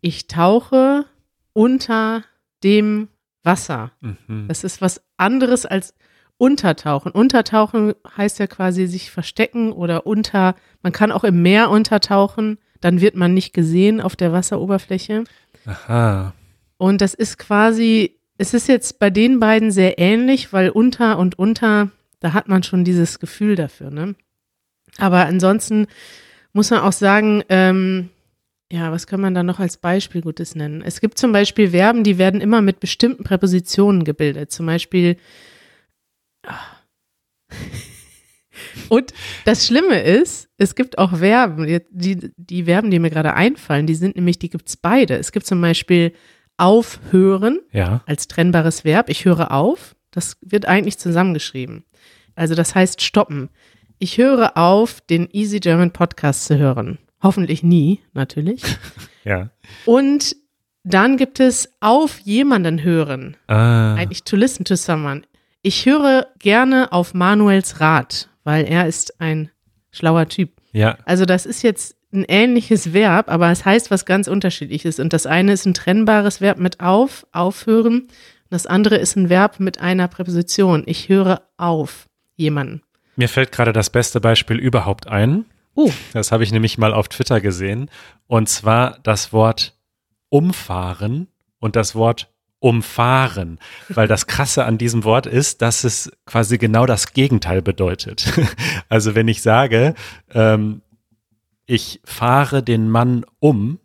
ich 0.00 0.26
tauche 0.26 1.04
unter 1.52 2.24
dem 2.62 3.08
Wasser. 3.42 3.92
Mhm. 4.00 4.46
Das 4.48 4.64
ist 4.64 4.80
was 4.80 5.02
anderes 5.16 5.66
als 5.66 5.94
untertauchen. 6.38 7.12
Untertauchen 7.12 7.94
heißt 8.16 8.38
ja 8.38 8.46
quasi 8.46 8.86
sich 8.86 9.10
verstecken 9.10 9.72
oder 9.72 10.06
unter, 10.06 10.54
man 10.82 10.92
kann 10.92 11.12
auch 11.12 11.24
im 11.24 11.42
Meer 11.42 11.70
untertauchen, 11.70 12.58
dann 12.80 13.00
wird 13.00 13.16
man 13.16 13.32
nicht 13.32 13.54
gesehen 13.54 14.00
auf 14.00 14.16
der 14.16 14.32
Wasseroberfläche. 14.32 15.24
Aha. 15.64 16.34
Und 16.76 17.00
das 17.00 17.14
ist 17.14 17.38
quasi, 17.38 18.18
es 18.36 18.52
ist 18.52 18.68
jetzt 18.68 18.98
bei 18.98 19.08
den 19.08 19.40
beiden 19.40 19.70
sehr 19.70 19.98
ähnlich, 19.98 20.52
weil 20.52 20.68
unter 20.68 21.18
und 21.18 21.38
unter, 21.38 21.90
da 22.20 22.34
hat 22.34 22.48
man 22.48 22.62
schon 22.62 22.84
dieses 22.84 23.18
Gefühl 23.18 23.54
dafür, 23.56 23.90
ne? 23.90 24.14
Aber 24.98 25.26
ansonsten 25.26 25.86
muss 26.52 26.70
man 26.70 26.80
auch 26.80 26.92
sagen, 26.92 27.42
ähm, 27.48 28.10
ja, 28.72 28.90
was 28.90 29.06
kann 29.06 29.20
man 29.20 29.34
da 29.34 29.42
noch 29.42 29.60
als 29.60 29.76
Beispiel 29.76 30.22
Gutes 30.22 30.54
nennen? 30.54 30.82
Es 30.82 31.00
gibt 31.00 31.18
zum 31.18 31.32
Beispiel 31.32 31.70
Verben, 31.70 32.02
die 32.02 32.18
werden 32.18 32.40
immer 32.40 32.62
mit 32.62 32.80
bestimmten 32.80 33.22
Präpositionen 33.24 34.04
gebildet. 34.04 34.50
Zum 34.50 34.66
Beispiel. 34.66 35.16
Ah. 36.44 36.58
Und 38.88 39.12
das 39.44 39.66
Schlimme 39.66 40.00
ist, 40.00 40.48
es 40.56 40.74
gibt 40.74 40.98
auch 40.98 41.18
Verben, 41.18 41.66
die, 41.90 42.30
die 42.36 42.64
Verben, 42.64 42.90
die 42.90 42.98
mir 42.98 43.10
gerade 43.10 43.34
einfallen, 43.34 43.86
die 43.86 43.94
sind 43.94 44.16
nämlich, 44.16 44.38
die 44.38 44.48
gibt's 44.48 44.76
beide. 44.76 45.16
Es 45.16 45.30
gibt 45.32 45.46
zum 45.46 45.60
Beispiel 45.60 46.12
aufhören 46.56 47.60
Ja. 47.72 48.02
als 48.06 48.28
trennbares 48.28 48.84
Verb. 48.84 49.10
Ich 49.10 49.24
höre 49.24 49.50
auf. 49.52 49.94
Das 50.10 50.38
wird 50.40 50.66
eigentlich 50.66 50.98
zusammengeschrieben. 50.98 51.84
Also 52.34 52.54
das 52.54 52.74
heißt 52.74 53.02
stoppen. 53.02 53.50
Ich 53.98 54.18
höre 54.18 54.56
auf, 54.56 55.00
den 55.00 55.28
Easy 55.32 55.58
German 55.58 55.90
Podcast 55.90 56.44
zu 56.44 56.58
hören. 56.58 56.98
Hoffentlich 57.22 57.62
nie, 57.62 58.00
natürlich. 58.12 58.62
Ja. 59.24 59.50
Und 59.86 60.36
dann 60.84 61.16
gibt 61.16 61.40
es 61.40 61.68
auf 61.80 62.20
jemanden 62.20 62.84
hören. 62.84 63.36
Ah. 63.48 63.94
Eigentlich 63.94 64.22
to 64.22 64.36
listen 64.36 64.64
to 64.64 64.76
someone. 64.76 65.22
Ich 65.62 65.84
höre 65.84 66.28
gerne 66.38 66.92
auf 66.92 67.12
Manuels 67.12 67.80
Rat, 67.80 68.28
weil 68.44 68.66
er 68.66 68.86
ist 68.86 69.20
ein 69.20 69.50
schlauer 69.90 70.28
Typ. 70.28 70.52
Ja. 70.70 70.96
Also 71.06 71.24
das 71.24 71.44
ist 71.44 71.62
jetzt 71.62 71.96
ein 72.12 72.24
ähnliches 72.28 72.92
Verb, 72.92 73.28
aber 73.28 73.50
es 73.50 73.64
heißt 73.64 73.90
was 73.90 74.06
ganz 74.06 74.28
unterschiedliches. 74.28 75.00
Und 75.00 75.12
das 75.12 75.26
eine 75.26 75.54
ist 75.54 75.66
ein 75.66 75.74
trennbares 75.74 76.40
Verb 76.40 76.58
mit 76.58 76.78
auf, 76.78 77.26
aufhören. 77.32 78.02
Und 78.02 78.10
das 78.50 78.68
andere 78.68 78.94
ist 78.94 79.16
ein 79.16 79.28
Verb 79.28 79.58
mit 79.58 79.80
einer 79.80 80.06
Präposition. 80.06 80.84
Ich 80.86 81.08
höre 81.08 81.42
auf 81.56 82.06
jemanden. 82.36 82.82
Mir 83.16 83.28
fällt 83.28 83.52
gerade 83.52 83.72
das 83.72 83.90
beste 83.90 84.20
Beispiel 84.20 84.58
überhaupt 84.58 85.06
ein. 85.08 85.46
Oh, 85.74 85.90
Das 86.12 86.32
habe 86.32 86.44
ich 86.44 86.52
nämlich 86.52 86.78
mal 86.78 86.94
auf 86.94 87.08
Twitter 87.08 87.40
gesehen. 87.40 87.90
Und 88.26 88.48
zwar 88.48 88.98
das 89.02 89.32
Wort 89.32 89.74
umfahren 90.28 91.28
und 91.58 91.76
das 91.76 91.94
Wort 91.94 92.28
umfahren. 92.58 93.58
Weil 93.88 94.08
das 94.08 94.26
Krasse 94.26 94.64
an 94.64 94.78
diesem 94.78 95.04
Wort 95.04 95.26
ist, 95.26 95.62
dass 95.62 95.84
es 95.84 96.10
quasi 96.24 96.58
genau 96.58 96.86
das 96.86 97.12
Gegenteil 97.12 97.62
bedeutet. 97.62 98.32
Also 98.88 99.14
wenn 99.16 99.26
ich 99.26 99.42
sage, 99.42 99.94
ähm, 100.32 100.80
ich 101.66 102.00
fahre 102.04 102.62
den 102.62 102.88
Mann 102.88 103.26
um, 103.40 103.80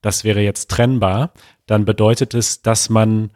das 0.00 0.24
wäre 0.24 0.40
jetzt 0.40 0.68
trennbar, 0.68 1.32
dann 1.66 1.84
bedeutet 1.84 2.34
es, 2.34 2.60
dass 2.60 2.90
man 2.90 3.30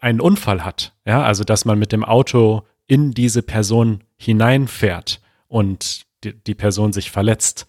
einen 0.00 0.20
Unfall 0.20 0.64
hat. 0.64 0.92
Ja, 1.06 1.22
also 1.22 1.44
dass 1.44 1.64
man 1.64 1.78
mit 1.78 1.92
dem 1.92 2.04
Auto 2.04 2.64
in 2.86 3.12
diese 3.12 3.42
Person 3.42 4.03
hineinfährt 4.16 5.20
und 5.48 6.06
die, 6.24 6.34
die 6.34 6.54
Person 6.54 6.92
sich 6.92 7.10
verletzt. 7.10 7.66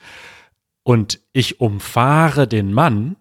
Und 0.84 1.20
ich 1.34 1.60
umfahre 1.60 2.48
den 2.48 2.72
Mann, 2.72 3.16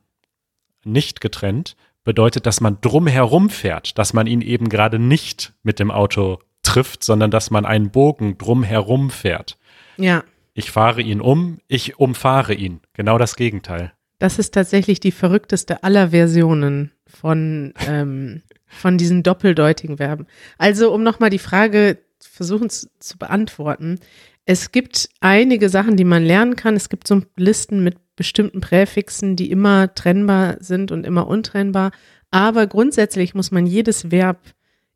nicht 0.85 1.21
getrennt, 1.21 1.77
bedeutet, 2.05 2.47
dass 2.47 2.61
man 2.61 2.79
drumherum 2.81 3.49
fährt, 3.49 3.99
dass 3.99 4.13
man 4.13 4.27
ihn 4.27 4.43
eben 4.43 4.69
gerade 4.69 4.99
nicht 4.99 5.55
mit 5.63 5.79
dem 5.79 5.91
Auto 5.91 6.39
trifft, 6.63 7.03
sondern 7.03 7.31
dass 7.31 7.51
man 7.51 7.65
einen 7.65 7.91
Bogen 7.91 8.39
drumherum 8.39 9.11
fährt. 9.11 9.59
ja. 9.97 10.25
Ich 10.57 10.71
fahre 10.71 11.03
ihn 11.03 11.21
um, 11.21 11.59
ich 11.67 11.99
umfahre 11.99 12.55
ihn. 12.55 12.81
Genau 12.93 13.19
das 13.19 13.35
Gegenteil. 13.35 13.93
Das 14.21 14.39
ist 14.39 14.55
tatsächlich 14.55 15.01
die 15.01 15.11
verrückteste 15.11 15.83
aller 15.83 16.11
Versionen 16.11 16.93
von, 17.07 17.75
ähm, 17.89 18.43
von 18.69 18.97
diesen 18.97 19.25
doppeldeutigen 19.25 19.97
Verben. 19.97 20.29
Also, 20.57 20.93
um 20.93 21.03
nochmal 21.03 21.31
die 21.31 21.41
Frage 21.41 21.99
versuchen 22.29 22.71
zu, 22.71 23.19
beantworten. 23.19 24.01
Es 24.47 24.73
gibt 24.73 25.09
einige 25.21 25.69
Sachen, 25.69 25.97
die 25.97 26.05
man 26.05 26.25
lernen 26.25 26.57
kann. 26.57 26.77
Es 26.77 26.89
gibt 26.89 27.09
so 27.09 27.23
Listen 27.37 27.83
mit 27.83 27.97
bestimmten 28.17 28.61
Präfixen, 28.61 29.37
die 29.37 29.51
immer 29.51 29.95
trennbar 29.95 30.57
sind 30.61 30.93
und 30.93 31.07
immer 31.07 31.27
untrennbar. 31.27 31.93
Aber 32.31 32.67
grundsätzlich 32.67 33.35
muss 33.35 33.51
man 33.51 33.67
jedes 33.67 34.11
Verb 34.11 34.41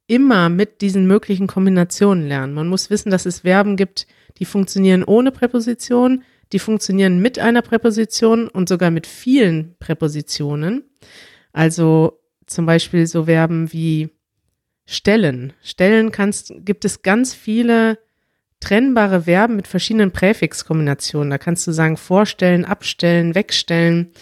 immer 0.07 0.49
mit 0.49 0.81
diesen 0.81 1.07
möglichen 1.07 1.47
Kombinationen 1.47 2.27
lernen. 2.27 2.55
Man 2.55 2.69
muss 2.69 2.91
wissen, 2.91 3.11
dass 3.11 3.27
es 3.27 3.41
Verben 3.41 3.77
gibt, 3.77 4.07
die 4.39 4.45
funktionieren 4.45 5.05
ohne 5.05 5.31
Präposition, 5.31 6.25
die 6.53 6.59
funktionieren 6.59 7.21
mit 7.21 7.39
einer 7.39 7.63
Präposition 7.63 8.49
und 8.49 8.69
sogar 8.69 8.91
mit 8.91 9.07
vielen 9.07 9.77
Präpositionen. 9.79 10.85
Also 11.53 12.21
zum 12.47 12.67
Beispiel 12.67 13.07
so 13.07 13.25
Verben 13.25 13.73
wie 13.73 14.09
stellen. 14.89 15.53
Stellen 15.63 16.11
kannst, 16.11 16.53
gibt 16.61 16.85
es 16.87 17.03
ganz 17.03 17.35
viele 17.35 17.99
trennbare 18.59 19.23
Verben 19.23 19.55
mit 19.55 19.69
verschiedenen 19.69 20.13
Präfixkombinationen. 20.13 21.31
Da 21.31 21.37
kannst 21.39 21.67
du 21.67 21.73
sagen 21.73 21.97
vorstellen, 21.99 22.65
abstellen, 22.65 23.35
wegstellen. 23.35 24.13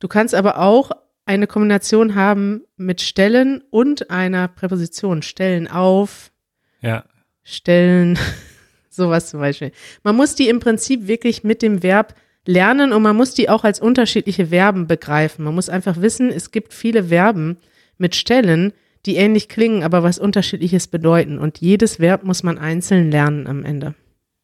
Du 0.00 0.08
kannst 0.08 0.34
aber 0.34 0.58
auch 0.58 0.90
eine 1.26 1.46
Kombination 1.46 2.14
haben 2.14 2.62
mit 2.76 3.02
stellen 3.02 3.62
und 3.70 4.10
einer 4.10 4.48
Präposition. 4.48 5.22
Stellen 5.22 5.68
auf, 5.68 6.32
Ja. 6.80 7.04
stellen, 7.44 8.18
sowas 8.88 9.28
zum 9.30 9.40
Beispiel. 9.40 9.70
Man 10.02 10.16
muss 10.16 10.34
die 10.34 10.48
im 10.48 10.60
Prinzip 10.60 11.06
wirklich 11.06 11.44
mit 11.44 11.60
dem 11.60 11.82
Verb 11.82 12.14
lernen 12.46 12.92
und 12.92 13.02
man 13.02 13.16
muss 13.16 13.34
die 13.34 13.50
auch 13.50 13.64
als 13.64 13.80
unterschiedliche 13.80 14.46
Verben 14.46 14.86
begreifen. 14.86 15.44
Man 15.44 15.54
muss 15.54 15.68
einfach 15.68 16.00
wissen, 16.00 16.30
es 16.30 16.52
gibt 16.52 16.72
viele 16.72 17.04
Verben 17.04 17.58
mit 17.98 18.14
Stellen, 18.16 18.72
die 19.06 19.16
ähnlich 19.16 19.48
klingen, 19.48 19.82
aber 19.82 20.02
was 20.02 20.18
unterschiedliches 20.18 20.88
bedeuten. 20.88 21.38
Und 21.38 21.60
jedes 21.60 22.00
Verb 22.00 22.24
muss 22.24 22.42
man 22.42 22.58
einzeln 22.58 23.10
lernen 23.10 23.46
am 23.46 23.64
Ende. 23.64 23.94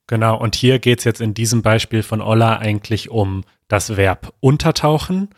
Genau, 0.07 0.38
und 0.38 0.54
hier 0.54 0.78
geht 0.78 0.99
es 0.99 1.04
jetzt 1.04 1.21
in 1.21 1.35
diesem 1.35 1.62
Beispiel 1.62 2.02
von 2.02 2.21
Olla 2.21 2.59
eigentlich 2.59 3.11
um 3.11 3.45
das 3.69 3.97
Verb 3.97 4.35
untertauchen 4.40 5.31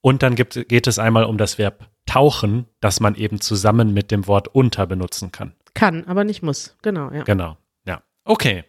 und 0.00 0.22
dann 0.22 0.34
gibt, 0.34 0.68
geht 0.68 0.86
es 0.86 0.98
einmal 0.98 1.24
um 1.24 1.38
das 1.38 1.58
Verb 1.58 1.88
tauchen, 2.06 2.66
das 2.80 3.00
man 3.00 3.14
eben 3.14 3.40
zusammen 3.40 3.92
mit 3.92 4.10
dem 4.10 4.26
Wort 4.26 4.48
unter 4.48 4.86
benutzen 4.86 5.32
kann. 5.32 5.52
Kann, 5.74 6.04
aber 6.04 6.24
nicht 6.24 6.42
muss. 6.42 6.76
Genau, 6.82 7.10
ja. 7.12 7.22
Genau, 7.22 7.56
ja. 7.86 8.02
Okay. 8.24 8.64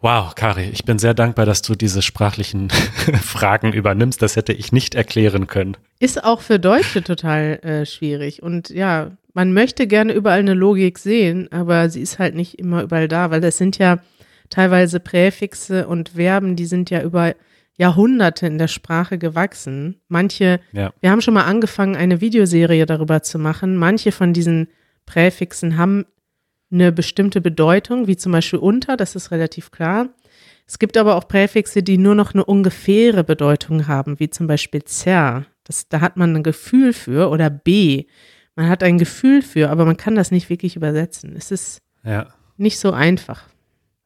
Wow, 0.00 0.34
Kari, 0.34 0.68
ich 0.68 0.84
bin 0.84 0.98
sehr 0.98 1.14
dankbar, 1.14 1.46
dass 1.46 1.62
du 1.62 1.74
diese 1.74 2.02
sprachlichen 2.02 2.70
Fragen 3.22 3.72
übernimmst. 3.72 4.20
Das 4.20 4.36
hätte 4.36 4.52
ich 4.52 4.70
nicht 4.70 4.94
erklären 4.94 5.46
können. 5.46 5.76
Ist 5.98 6.22
auch 6.22 6.42
für 6.42 6.58
Deutsche 6.58 7.02
total 7.02 7.58
äh, 7.62 7.86
schwierig. 7.86 8.42
Und 8.42 8.68
ja, 8.68 9.12
man 9.36 9.52
möchte 9.52 9.86
gerne 9.86 10.14
überall 10.14 10.38
eine 10.38 10.54
Logik 10.54 10.98
sehen, 10.98 11.52
aber 11.52 11.90
sie 11.90 12.00
ist 12.00 12.18
halt 12.18 12.34
nicht 12.34 12.58
immer 12.58 12.82
überall 12.82 13.06
da, 13.06 13.30
weil 13.30 13.42
das 13.42 13.58
sind 13.58 13.76
ja 13.76 13.98
teilweise 14.48 14.98
Präfixe 14.98 15.86
und 15.86 16.08
Verben, 16.10 16.56
die 16.56 16.64
sind 16.64 16.88
ja 16.88 17.02
über 17.02 17.34
Jahrhunderte 17.76 18.46
in 18.46 18.56
der 18.56 18.68
Sprache 18.68 19.18
gewachsen. 19.18 20.00
Manche, 20.08 20.58
Ja. 20.72 20.90
wir 21.00 21.10
haben 21.10 21.20
schon 21.20 21.34
mal 21.34 21.44
angefangen, 21.44 21.96
eine 21.96 22.22
Videoserie 22.22 22.86
darüber 22.86 23.22
zu 23.22 23.38
machen. 23.38 23.76
Manche 23.76 24.10
von 24.10 24.32
diesen 24.32 24.68
Präfixen 25.04 25.76
haben 25.76 26.06
eine 26.72 26.90
bestimmte 26.90 27.42
Bedeutung, 27.42 28.06
wie 28.06 28.16
zum 28.16 28.32
Beispiel 28.32 28.58
unter, 28.58 28.96
das 28.96 29.14
ist 29.16 29.30
relativ 29.30 29.70
klar. 29.70 30.08
Es 30.66 30.78
gibt 30.78 30.96
aber 30.96 31.14
auch 31.16 31.28
Präfixe, 31.28 31.82
die 31.82 31.98
nur 31.98 32.14
noch 32.14 32.32
eine 32.32 32.44
ungefähre 32.44 33.22
Bedeutung 33.22 33.86
haben, 33.86 34.18
wie 34.18 34.30
zum 34.30 34.46
Beispiel 34.46 34.82
zer. 34.84 35.44
Das, 35.64 35.88
da 35.88 36.00
hat 36.00 36.16
man 36.16 36.34
ein 36.34 36.42
Gefühl 36.42 36.94
für 36.94 37.28
oder 37.28 37.50
B, 37.50 38.06
man 38.56 38.68
hat 38.68 38.82
ein 38.82 38.98
Gefühl 38.98 39.42
für, 39.42 39.70
aber 39.70 39.84
man 39.84 39.96
kann 39.96 40.14
das 40.16 40.30
nicht 40.30 40.50
wirklich 40.50 40.74
übersetzen. 40.76 41.34
Es 41.36 41.50
ist 41.50 41.80
Ja. 42.04 42.26
nicht 42.56 42.78
so 42.78 42.92
einfach. 42.92 43.44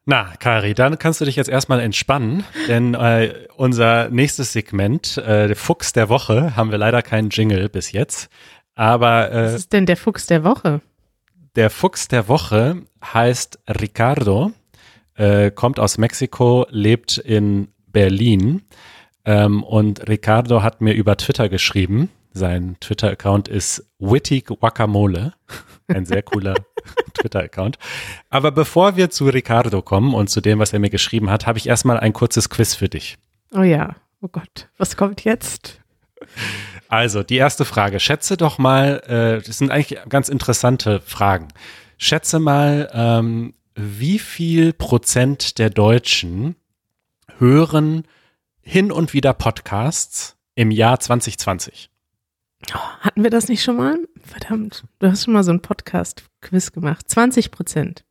Na, 0.06 0.32
Kari, 0.38 0.74
dann 0.74 0.98
kannst 0.98 1.20
du 1.20 1.24
dich 1.24 1.36
jetzt 1.36 1.48
erstmal 1.50 1.78
entspannen, 1.80 2.42
denn 2.68 2.94
äh, 2.94 3.32
unser 3.56 4.08
nächstes 4.10 4.52
Segment, 4.52 5.16
äh, 5.18 5.46
der 5.46 5.56
Fuchs 5.56 5.92
der 5.92 6.08
Woche, 6.08 6.56
haben 6.56 6.70
wir 6.70 6.78
leider 6.78 7.02
keinen 7.02 7.30
Jingle 7.30 7.68
bis 7.68 7.92
jetzt. 7.92 8.28
Aber 8.74 9.28
Was 9.30 9.52
äh, 9.52 9.56
ist 9.56 9.72
denn 9.72 9.86
der 9.86 9.96
Fuchs 9.96 10.26
der 10.26 10.42
Woche? 10.42 10.80
der 11.56 11.68
Fuchs 11.70 12.08
der 12.08 12.28
Woche 12.28 12.82
heißt 13.04 13.58
Ricardo, 13.68 14.52
äh, 15.16 15.50
kommt 15.50 15.78
aus 15.78 15.98
Mexiko, 15.98 16.66
lebt 16.70 17.18
in 17.18 17.68
Berlin. 17.88 18.62
Ähm, 19.24 19.62
und 19.64 20.08
Ricardo 20.08 20.62
hat 20.62 20.80
mir 20.80 20.94
über 20.94 21.16
Twitter 21.18 21.48
geschrieben. 21.48 22.08
Sein 22.32 22.76
Twitter-Account 22.80 23.48
ist 23.48 23.86
Witty 23.98 24.42
Guacamole. 24.42 25.34
Ein 25.88 26.06
sehr 26.06 26.22
cooler 26.22 26.54
Twitter-Account. 27.14 27.78
Aber 28.28 28.52
bevor 28.52 28.96
wir 28.96 29.10
zu 29.10 29.26
Ricardo 29.26 29.82
kommen 29.82 30.14
und 30.14 30.30
zu 30.30 30.40
dem, 30.40 30.58
was 30.58 30.72
er 30.72 30.78
mir 30.78 30.90
geschrieben 30.90 31.30
hat, 31.30 31.46
habe 31.46 31.58
ich 31.58 31.68
erstmal 31.68 31.98
ein 31.98 32.12
kurzes 32.12 32.48
Quiz 32.48 32.74
für 32.74 32.88
dich. 32.88 33.18
Oh 33.52 33.62
ja, 33.62 33.96
oh 34.20 34.28
Gott, 34.28 34.68
was 34.78 34.96
kommt 34.96 35.24
jetzt? 35.24 35.80
Also, 36.88 37.22
die 37.22 37.36
erste 37.36 37.64
Frage. 37.64 37.98
Schätze 37.98 38.36
doch 38.36 38.58
mal, 38.58 39.02
äh, 39.06 39.44
das 39.44 39.58
sind 39.58 39.70
eigentlich 39.70 39.98
ganz 40.08 40.28
interessante 40.28 41.00
Fragen. 41.00 41.48
Schätze 41.98 42.38
mal, 42.38 42.90
ähm, 42.92 43.54
wie 43.74 44.18
viel 44.18 44.72
Prozent 44.72 45.58
der 45.58 45.70
Deutschen 45.70 46.56
hören 47.38 48.04
hin 48.60 48.92
und 48.92 49.14
wieder 49.14 49.32
Podcasts 49.34 50.36
im 50.54 50.70
Jahr 50.70 51.00
2020? 51.00 51.90
Hatten 53.00 53.22
wir 53.22 53.30
das 53.30 53.48
nicht 53.48 53.62
schon 53.62 53.76
mal? 53.76 53.98
Verdammt, 54.22 54.84
du 54.98 55.08
hast 55.08 55.24
schon 55.24 55.34
mal 55.34 55.44
so 55.44 55.50
einen 55.50 55.62
Podcast-Quiz 55.62 56.72
gemacht. 56.72 57.08
20 57.08 57.50
Prozent. 57.50 58.04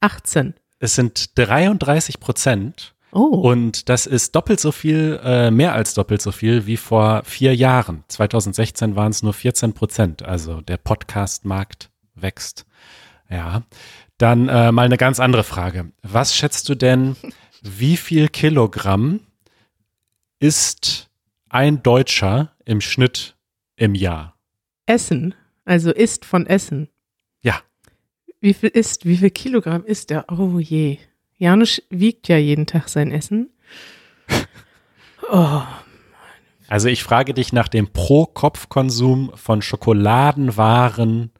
18. 0.00 0.54
Es 0.78 0.94
sind 0.94 1.38
33 1.38 2.20
Prozent 2.20 2.94
Oh, 3.12 3.24
und 3.24 3.88
das 3.88 4.06
ist 4.06 4.36
doppelt 4.36 4.60
so 4.60 4.70
viel, 4.70 5.20
äh, 5.24 5.50
mehr 5.50 5.74
als 5.74 5.94
doppelt 5.94 6.22
so 6.22 6.30
viel 6.30 6.66
wie 6.66 6.76
vor 6.76 7.22
vier 7.24 7.54
Jahren. 7.56 8.04
2016 8.08 8.94
waren 8.94 9.10
es 9.10 9.22
nur 9.22 9.34
14 9.34 9.72
Prozent. 9.72 10.22
Also 10.22 10.60
der 10.60 10.76
Podcast-Markt 10.76 11.90
wächst. 12.14 12.66
Ja. 13.28 13.62
Dann 14.18 14.48
äh, 14.48 14.70
mal 14.70 14.84
eine 14.84 14.96
ganz 14.96 15.18
andere 15.18 15.44
Frage. 15.44 15.90
Was 16.02 16.36
schätzt 16.36 16.68
du 16.68 16.74
denn, 16.74 17.16
wie 17.62 17.96
viel 17.96 18.28
Kilogramm 18.28 19.20
isst 20.38 21.10
ein 21.48 21.82
Deutscher 21.82 22.52
im 22.64 22.80
Schnitt 22.80 23.34
im 23.80 23.94
Jahr? 23.94 24.36
Essen. 24.86 25.34
Also 25.64 25.90
isst 25.92 26.24
von 26.24 26.46
Essen. 26.46 26.88
Ja. 27.42 27.60
Wie 28.40 28.54
viel 28.54 28.68
isst, 28.70 29.04
wie 29.06 29.16
viel 29.16 29.30
Kilogramm 29.30 29.84
isst 29.84 30.10
er? 30.10 30.26
Oh 30.30 30.58
je. 30.58 30.98
Janusz 31.38 31.80
wiegt 31.90 32.28
ja 32.28 32.36
jeden 32.36 32.66
Tag 32.66 32.88
sein 32.88 33.10
Essen. 33.10 33.50
Oh, 35.32 35.62
Also 36.68 36.88
ich 36.88 37.04
frage 37.04 37.34
dich 37.34 37.52
nach 37.52 37.68
dem 37.68 37.92
Pro-Kopf-Konsum 37.92 39.30
von 39.36 39.62
Schokoladenwaren 39.62 41.30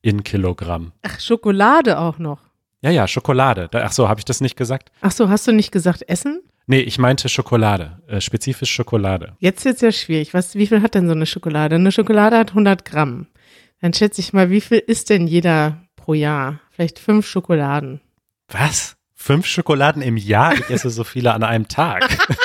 in 0.00 0.22
Kilogramm. 0.22 0.92
ach, 1.02 1.18
Schokolade 1.20 1.98
auch 1.98 2.18
noch. 2.18 2.38
Ja, 2.82 2.90
ja, 2.90 3.08
Schokolade. 3.08 3.68
Ach 3.72 3.92
so, 3.92 4.08
habe 4.08 4.20
ich 4.20 4.24
das 4.24 4.40
nicht 4.40 4.56
gesagt? 4.56 4.92
Ach 5.00 5.10
so, 5.12 5.28
hast 5.28 5.46
du 5.48 5.52
nicht 5.52 5.72
gesagt 5.72 6.08
Essen? 6.08 6.40
Nee, 6.66 6.80
ich 6.80 6.98
meinte 6.98 7.28
Schokolade, 7.28 7.98
äh, 8.06 8.20
spezifisch 8.20 8.70
Schokolade. 8.70 9.34
Jetzt 9.38 9.64
wird's 9.64 9.80
ja 9.80 9.92
schwierig. 9.92 10.32
Was, 10.32 10.54
wie 10.54 10.66
viel 10.66 10.82
hat 10.82 10.94
denn 10.94 11.06
so 11.06 11.12
eine 11.12 11.26
Schokolade? 11.26 11.74
Eine 11.74 11.92
Schokolade 11.92 12.38
hat 12.38 12.50
100 12.50 12.84
Gramm. 12.84 13.26
Dann 13.80 13.92
schätze 13.92 14.20
ich 14.20 14.32
mal, 14.32 14.50
wie 14.50 14.60
viel 14.60 14.78
isst 14.78 15.10
denn 15.10 15.26
jeder 15.26 15.82
pro 15.96 16.14
Jahr? 16.14 16.60
Vielleicht 16.70 16.98
fünf 16.98 17.26
Schokoladen. 17.26 18.00
Was? 18.48 18.96
Fünf 19.14 19.46
Schokoladen 19.46 20.02
im 20.02 20.16
Jahr? 20.16 20.54
Ich 20.54 20.70
esse 20.70 20.90
so 20.90 21.04
viele 21.04 21.32
an 21.32 21.42
einem 21.42 21.68
Tag. 21.68 22.08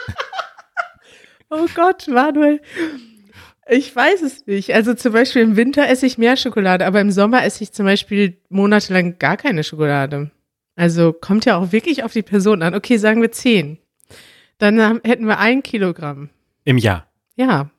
Oh 1.49 1.65
Gott, 1.75 2.07
Manuel. 2.09 2.61
Ich 3.69 3.95
weiß 3.95 4.21
es 4.21 4.45
nicht. 4.47 4.73
Also 4.73 4.93
zum 4.93 5.13
Beispiel 5.13 5.41
im 5.41 5.55
Winter 5.55 5.87
esse 5.87 6.05
ich 6.05 6.17
mehr 6.17 6.37
Schokolade, 6.37 6.85
aber 6.85 7.01
im 7.01 7.11
Sommer 7.11 7.43
esse 7.43 7.63
ich 7.63 7.73
zum 7.73 7.85
Beispiel 7.85 8.37
monatelang 8.49 9.17
gar 9.19 9.37
keine 9.37 9.63
Schokolade. 9.63 10.31
Also 10.75 11.13
kommt 11.13 11.45
ja 11.45 11.57
auch 11.57 11.71
wirklich 11.71 12.03
auf 12.03 12.13
die 12.13 12.21
Person 12.21 12.61
an. 12.61 12.75
Okay, 12.75 12.97
sagen 12.97 13.21
wir 13.21 13.31
zehn. 13.31 13.77
Dann 14.57 14.81
haben- 14.81 15.01
hätten 15.03 15.25
wir 15.27 15.37
ein 15.39 15.63
Kilogramm. 15.63 16.29
Im 16.63 16.77
Jahr. 16.77 17.05
Ja. 17.35 17.69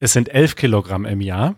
Es 0.00 0.12
sind 0.12 0.28
elf 0.28 0.56
Kilogramm 0.56 1.04
im 1.04 1.20
Jahr. 1.20 1.56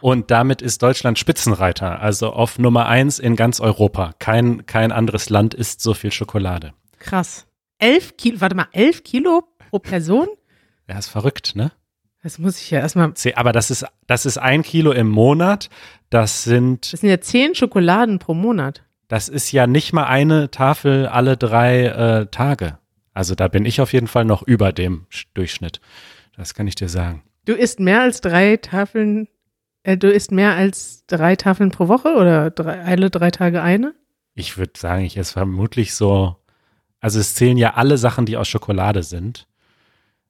Und 0.00 0.30
damit 0.30 0.62
ist 0.62 0.82
Deutschland 0.82 1.18
Spitzenreiter, 1.18 2.00
also 2.00 2.32
auf 2.32 2.58
Nummer 2.58 2.86
eins 2.86 3.18
in 3.18 3.34
ganz 3.36 3.60
Europa. 3.60 4.12
Kein, 4.18 4.66
kein 4.66 4.92
anderes 4.92 5.30
Land 5.30 5.54
isst 5.54 5.80
so 5.80 5.94
viel 5.94 6.12
Schokolade. 6.12 6.72
Krass. 6.98 7.46
Elf 7.78 8.16
Kilo, 8.16 8.40
warte 8.40 8.54
mal, 8.56 8.68
elf 8.72 9.04
Kilo 9.04 9.42
pro 9.70 9.78
Person? 9.78 10.28
Ja, 10.88 10.98
ist 10.98 11.08
verrückt, 11.08 11.56
ne? 11.56 11.72
Das 12.22 12.38
muss 12.38 12.60
ich 12.60 12.70
ja 12.70 12.80
erstmal. 12.80 13.12
Aber 13.36 13.52
das 13.52 13.70
ist, 13.70 13.86
das 14.06 14.26
ist 14.26 14.38
ein 14.38 14.62
Kilo 14.62 14.92
im 14.92 15.08
Monat. 15.08 15.68
Das 16.10 16.44
sind, 16.44 16.92
Das 16.92 17.00
sind 17.00 17.10
ja 17.10 17.20
zehn 17.20 17.54
Schokoladen 17.54 18.18
pro 18.18 18.34
Monat. 18.34 18.82
das 19.08 19.28
ist 19.28 19.52
ja 19.52 19.66
nicht 19.66 19.92
mal 19.92 20.04
eine 20.04 20.50
Tafel 20.50 21.06
alle 21.06 21.36
drei 21.36 21.84
äh, 21.86 22.26
Tage. 22.26 22.78
Also 23.16 23.34
da 23.34 23.48
bin 23.48 23.64
ich 23.64 23.80
auf 23.80 23.94
jeden 23.94 24.08
Fall 24.08 24.26
noch 24.26 24.42
über 24.42 24.72
dem 24.74 25.06
Sch- 25.10 25.24
Durchschnitt. 25.32 25.80
Das 26.36 26.52
kann 26.52 26.66
ich 26.68 26.74
dir 26.74 26.90
sagen. 26.90 27.22
Du 27.46 27.54
isst 27.54 27.80
mehr 27.80 28.02
als 28.02 28.20
drei 28.20 28.58
Tafeln, 28.58 29.26
äh, 29.84 29.96
du 29.96 30.12
isst 30.12 30.32
mehr 30.32 30.52
als 30.54 31.06
drei 31.06 31.34
Tafeln 31.34 31.70
pro 31.70 31.88
Woche 31.88 32.14
oder 32.14 32.50
drei, 32.50 32.82
alle 32.82 33.08
drei 33.08 33.30
Tage 33.30 33.62
eine? 33.62 33.94
Ich 34.34 34.58
würde 34.58 34.72
sagen, 34.76 35.02
ich 35.04 35.16
esse 35.16 35.32
vermutlich 35.32 35.94
so, 35.94 36.36
also 37.00 37.18
es 37.18 37.34
zählen 37.34 37.56
ja 37.56 37.72
alle 37.72 37.96
Sachen, 37.96 38.26
die 38.26 38.36
aus 38.36 38.48
Schokolade 38.48 39.02
sind. 39.02 39.46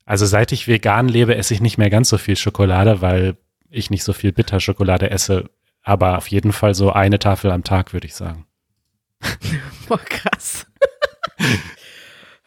Also 0.05 0.25
seit 0.25 0.53
ich 0.53 0.69
vegan 0.69 1.09
lebe, 1.09 1.35
esse 1.35 1.55
ich 1.55 1.61
nicht 1.61 1.79
mehr 1.79 1.91
ganz 1.91 2.09
so 2.09 2.19
viel 2.19 2.37
Schokolade, 2.37 3.01
weil 3.01 3.37
ich 3.69 3.91
nicht 3.91 4.05
so 4.05 4.13
viel 4.13 4.31
Bitterschokolade 4.31 5.11
esse. 5.11 5.51
Aber 5.83 6.19
auf 6.19 6.29
jeden 6.29 6.53
Fall 6.53 6.75
so 6.77 6.93
eine 6.93 7.19
Tafel 7.19 7.51
am 7.51 7.65
Tag, 7.65 7.93
würde 7.93 8.07
ich 8.07 8.15
sagen. 8.15 8.47
Boah, 9.89 9.99
krass. 9.99 10.67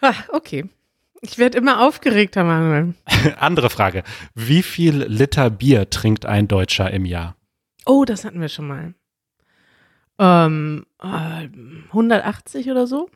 ah, 0.02 0.14
okay. 0.32 0.66
Ich 1.22 1.38
werde 1.38 1.58
immer 1.58 1.86
aufgeregter, 1.86 2.44
Manuel. 2.44 2.94
Andere 3.40 3.70
Frage. 3.70 4.04
Wie 4.36 4.64
viel 4.64 5.04
Liter 5.04 5.50
Bier 5.50 5.90
trinkt 5.90 6.26
ein 6.26 6.48
Deutscher 6.48 6.92
im 6.92 7.06
Jahr? 7.06 7.36
Oh, 7.86 8.06
das 8.06 8.24
hatten 8.24 8.40
wir 8.40 8.50
schon 8.50 8.68
mal. 8.68 8.94
Ähm, 10.18 10.86
äh, 11.02 11.48
180 11.88 12.70
oder 12.70 12.88
so? 12.88 13.10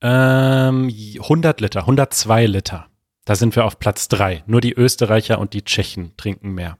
Ähm, 0.00 0.88
100 0.88 1.60
Liter, 1.60 1.80
102 1.80 2.46
Liter. 2.46 2.86
Da 3.24 3.34
sind 3.34 3.54
wir 3.54 3.64
auf 3.64 3.78
Platz 3.78 4.08
drei. 4.08 4.42
Nur 4.46 4.60
die 4.60 4.72
Österreicher 4.72 5.38
und 5.38 5.52
die 5.52 5.64
Tschechen 5.64 6.16
trinken 6.16 6.52
mehr. 6.52 6.78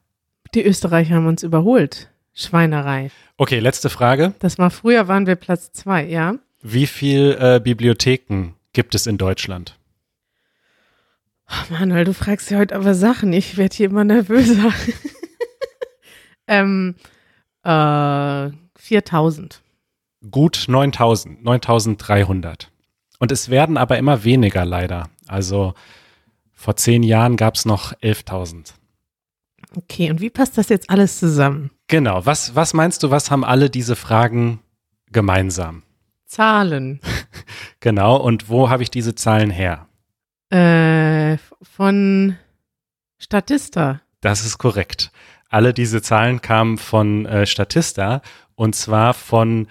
Die 0.54 0.64
Österreicher 0.64 1.14
haben 1.14 1.26
uns 1.26 1.42
überholt. 1.42 2.10
Schweinerei. 2.34 3.10
Okay, 3.36 3.58
letzte 3.58 3.90
Frage. 3.90 4.34
Das 4.38 4.58
war 4.58 4.70
früher, 4.70 5.06
waren 5.08 5.26
wir 5.26 5.36
Platz 5.36 5.72
zwei, 5.72 6.04
ja? 6.04 6.34
Wie 6.62 6.86
viel 6.86 7.36
äh, 7.38 7.60
Bibliotheken 7.62 8.54
gibt 8.72 8.94
es 8.94 9.06
in 9.06 9.18
Deutschland? 9.18 9.78
Ach, 11.46 11.68
Manuel, 11.70 12.04
du 12.04 12.14
fragst 12.14 12.50
ja 12.50 12.58
heute 12.58 12.74
aber 12.74 12.94
Sachen. 12.94 13.32
Ich 13.32 13.56
werde 13.56 13.76
hier 13.76 13.86
immer 13.86 14.04
nervöser. 14.04 14.72
ähm, 16.46 16.94
äh, 17.62 18.50
4000. 18.76 19.62
Gut 20.30 20.64
9000, 20.68 21.44
9300. 21.44 22.70
Und 23.18 23.32
es 23.32 23.50
werden 23.50 23.76
aber 23.76 23.98
immer 23.98 24.24
weniger 24.24 24.64
leider. 24.64 25.10
Also 25.26 25.74
vor 26.52 26.76
zehn 26.76 27.02
Jahren 27.02 27.36
gab 27.36 27.54
es 27.56 27.64
noch 27.64 27.92
11.000. 27.94 28.72
Okay, 29.76 30.10
und 30.10 30.20
wie 30.20 30.30
passt 30.30 30.58
das 30.58 30.68
jetzt 30.68 30.90
alles 30.90 31.18
zusammen? 31.18 31.70
Genau, 31.88 32.24
was, 32.24 32.54
was 32.54 32.74
meinst 32.74 33.02
du, 33.02 33.10
was 33.10 33.30
haben 33.30 33.44
alle 33.44 33.70
diese 33.70 33.96
Fragen 33.96 34.60
gemeinsam? 35.10 35.82
Zahlen. 36.26 37.00
Genau, 37.80 38.16
und 38.16 38.48
wo 38.48 38.70
habe 38.70 38.82
ich 38.82 38.90
diese 38.90 39.14
Zahlen 39.14 39.50
her? 39.50 39.86
Äh, 40.50 41.36
von 41.62 42.36
Statista. 43.18 44.00
Das 44.20 44.44
ist 44.44 44.58
korrekt. 44.58 45.12
Alle 45.48 45.72
diese 45.74 46.02
Zahlen 46.02 46.40
kamen 46.40 46.78
von 46.78 47.26
äh, 47.26 47.46
Statista 47.46 48.22
und 48.54 48.74
zwar 48.74 49.14
von 49.14 49.68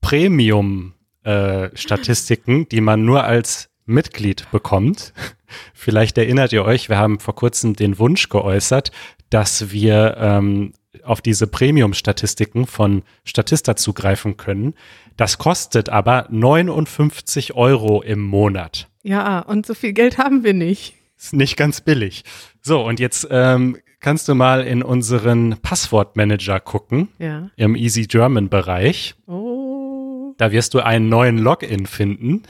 Premium-Statistiken, 0.00 2.68
die 2.68 2.80
man 2.80 3.04
nur 3.04 3.22
als 3.24 3.70
Mitglied 3.84 4.50
bekommt. 4.50 5.12
Vielleicht 5.74 6.16
erinnert 6.18 6.52
ihr 6.52 6.64
euch, 6.64 6.88
wir 6.88 6.98
haben 6.98 7.20
vor 7.20 7.34
kurzem 7.34 7.74
den 7.74 7.98
Wunsch 7.98 8.28
geäußert, 8.28 8.92
dass 9.30 9.70
wir 9.70 10.16
ähm, 10.18 10.72
auf 11.04 11.20
diese 11.20 11.46
Premium-Statistiken 11.46 12.66
von 12.66 13.02
Statista 13.24 13.76
zugreifen 13.76 14.36
können. 14.36 14.74
Das 15.16 15.38
kostet 15.38 15.88
aber 15.88 16.26
59 16.30 17.54
Euro 17.54 18.02
im 18.02 18.20
Monat. 18.22 18.88
Ja, 19.02 19.40
und 19.40 19.66
so 19.66 19.74
viel 19.74 19.92
Geld 19.92 20.18
haben 20.18 20.44
wir 20.44 20.54
nicht. 20.54 20.94
Ist 21.18 21.32
nicht 21.32 21.56
ganz 21.56 21.80
billig. 21.80 22.24
So, 22.60 22.84
und 22.84 23.00
jetzt 23.00 23.26
ähm, 23.30 23.76
kannst 24.00 24.28
du 24.28 24.34
mal 24.34 24.64
in 24.66 24.82
unseren 24.82 25.56
Passwortmanager 25.60 26.60
gucken, 26.60 27.08
Ja. 27.18 27.50
im 27.56 27.74
Easy 27.74 28.06
German 28.06 28.48
Bereich. 28.48 29.14
Oh. 29.26 30.34
Da 30.38 30.52
wirst 30.52 30.74
du 30.74 30.80
einen 30.80 31.08
neuen 31.08 31.38
Login 31.38 31.86
finden 31.86 32.42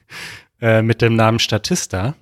äh, 0.60 0.80
mit 0.82 1.02
dem 1.02 1.16
Namen 1.16 1.38
Statista. 1.38 2.14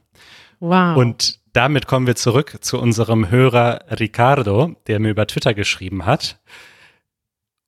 Wow. 0.58 0.96
Und 0.96 1.38
damit 1.54 1.86
kommen 1.86 2.06
wir 2.06 2.16
zurück 2.16 2.58
zu 2.60 2.78
unserem 2.78 3.30
Hörer 3.30 3.86
Ricardo, 3.98 4.74
der 4.88 4.98
mir 4.98 5.10
über 5.10 5.26
Twitter 5.26 5.54
geschrieben 5.54 6.04
hat. 6.04 6.40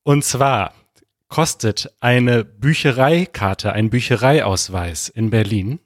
Und 0.03 0.25
zwar 0.25 0.75
kostet 1.29 1.92
eine 2.01 2.44
Büchereikarte, 2.44 3.72
ein 3.72 3.88
Büchereiausweis 3.88 5.09
in 5.09 5.31
Berlin 5.31 5.79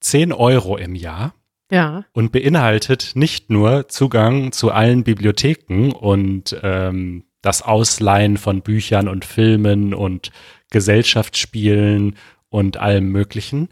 10 0.00 0.32
Euro 0.32 0.76
im 0.76 0.94
Jahr 0.94 1.34
ja. 1.70 2.04
und 2.12 2.30
beinhaltet 2.30 3.12
nicht 3.14 3.50
nur 3.50 3.88
Zugang 3.88 4.52
zu 4.52 4.70
allen 4.70 5.02
Bibliotheken 5.02 5.90
und 5.92 6.56
ähm, 6.62 7.24
das 7.42 7.62
Ausleihen 7.62 8.36
von 8.36 8.62
Büchern 8.62 9.08
und 9.08 9.24
Filmen 9.24 9.92
und 9.92 10.30
Gesellschaftsspielen 10.70 12.16
und 12.48 12.76
allem 12.76 13.08
Möglichen. 13.08 13.70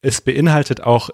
Es 0.00 0.20
beinhaltet 0.20 0.80
auch 0.80 1.10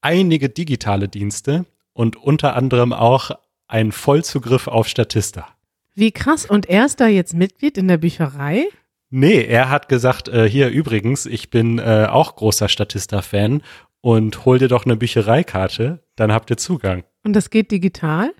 einige 0.00 0.48
digitale 0.48 1.08
Dienste 1.08 1.66
und 1.92 2.16
unter 2.16 2.56
anderem 2.56 2.92
auch 2.92 3.30
einen 3.66 3.92
Vollzugriff 3.92 4.66
auf 4.66 4.88
Statista. 4.88 5.46
Wie 5.94 6.12
krass. 6.12 6.46
Und 6.46 6.68
er 6.68 6.86
ist 6.86 7.00
da 7.00 7.06
jetzt 7.08 7.34
Mitglied 7.34 7.76
in 7.78 7.88
der 7.88 7.98
Bücherei? 7.98 8.66
Nee, 9.10 9.42
er 9.42 9.70
hat 9.70 9.88
gesagt, 9.88 10.28
äh, 10.28 10.48
hier 10.48 10.68
übrigens, 10.68 11.26
ich 11.26 11.50
bin 11.50 11.78
äh, 11.78 12.06
auch 12.08 12.36
großer 12.36 12.68
Statista-Fan 12.68 13.62
und 14.00 14.44
hol 14.44 14.58
dir 14.58 14.68
doch 14.68 14.84
eine 14.84 14.96
Büchereikarte, 14.96 16.02
dann 16.16 16.32
habt 16.32 16.50
ihr 16.50 16.56
Zugang. 16.56 17.04
Und 17.24 17.34
das 17.34 17.50
geht 17.50 17.70
digital? 17.70 18.32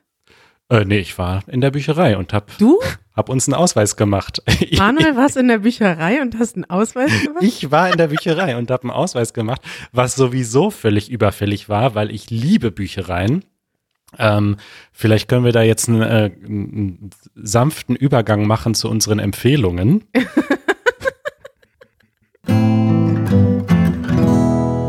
Äh, 0.70 0.85
nee, 0.85 0.98
ich 0.98 1.18
war 1.18 1.42
in 1.48 1.61
der 1.61 1.72
Bücherei 1.72 2.16
und 2.16 2.33
hab, 2.33 2.56
Du, 2.59 2.78
hab 3.16 3.28
uns 3.28 3.48
einen 3.48 3.54
Ausweis 3.54 3.96
gemacht. 3.96 4.40
Manuel, 4.78 5.16
warst 5.16 5.37
in 5.37 5.48
der 5.48 5.59
Bücherei 5.59 6.22
und 6.22 6.38
hast 6.38 6.54
einen 6.54 6.64
Ausweis 6.70 7.11
gemacht? 7.24 7.42
Ich 7.42 7.72
war 7.72 7.90
in 7.90 7.98
der 7.98 8.06
Bücherei 8.06 8.56
und 8.56 8.70
habe 8.70 8.85
einen 8.85 8.92
Ausweis 8.92 9.35
gemacht, 9.35 9.62
was 9.90 10.14
sowieso 10.14 10.70
völlig 10.70 11.11
überfällig 11.11 11.68
war, 11.68 11.96
weil 11.96 12.12
ich 12.12 12.30
liebe 12.30 12.70
Büchereien. 12.70 13.44
Ähm, 14.16 14.56
vielleicht 14.92 15.28
können 15.28 15.44
wir 15.44 15.52
da 15.52 15.62
jetzt 15.62 15.88
einen, 15.88 16.02
äh, 16.02 16.30
einen 16.44 17.11
sanften 17.35 17.96
Übergang 17.96 18.46
machen 18.46 18.74
zu 18.74 18.88
unseren 18.88 19.18
Empfehlungen. 19.18 20.04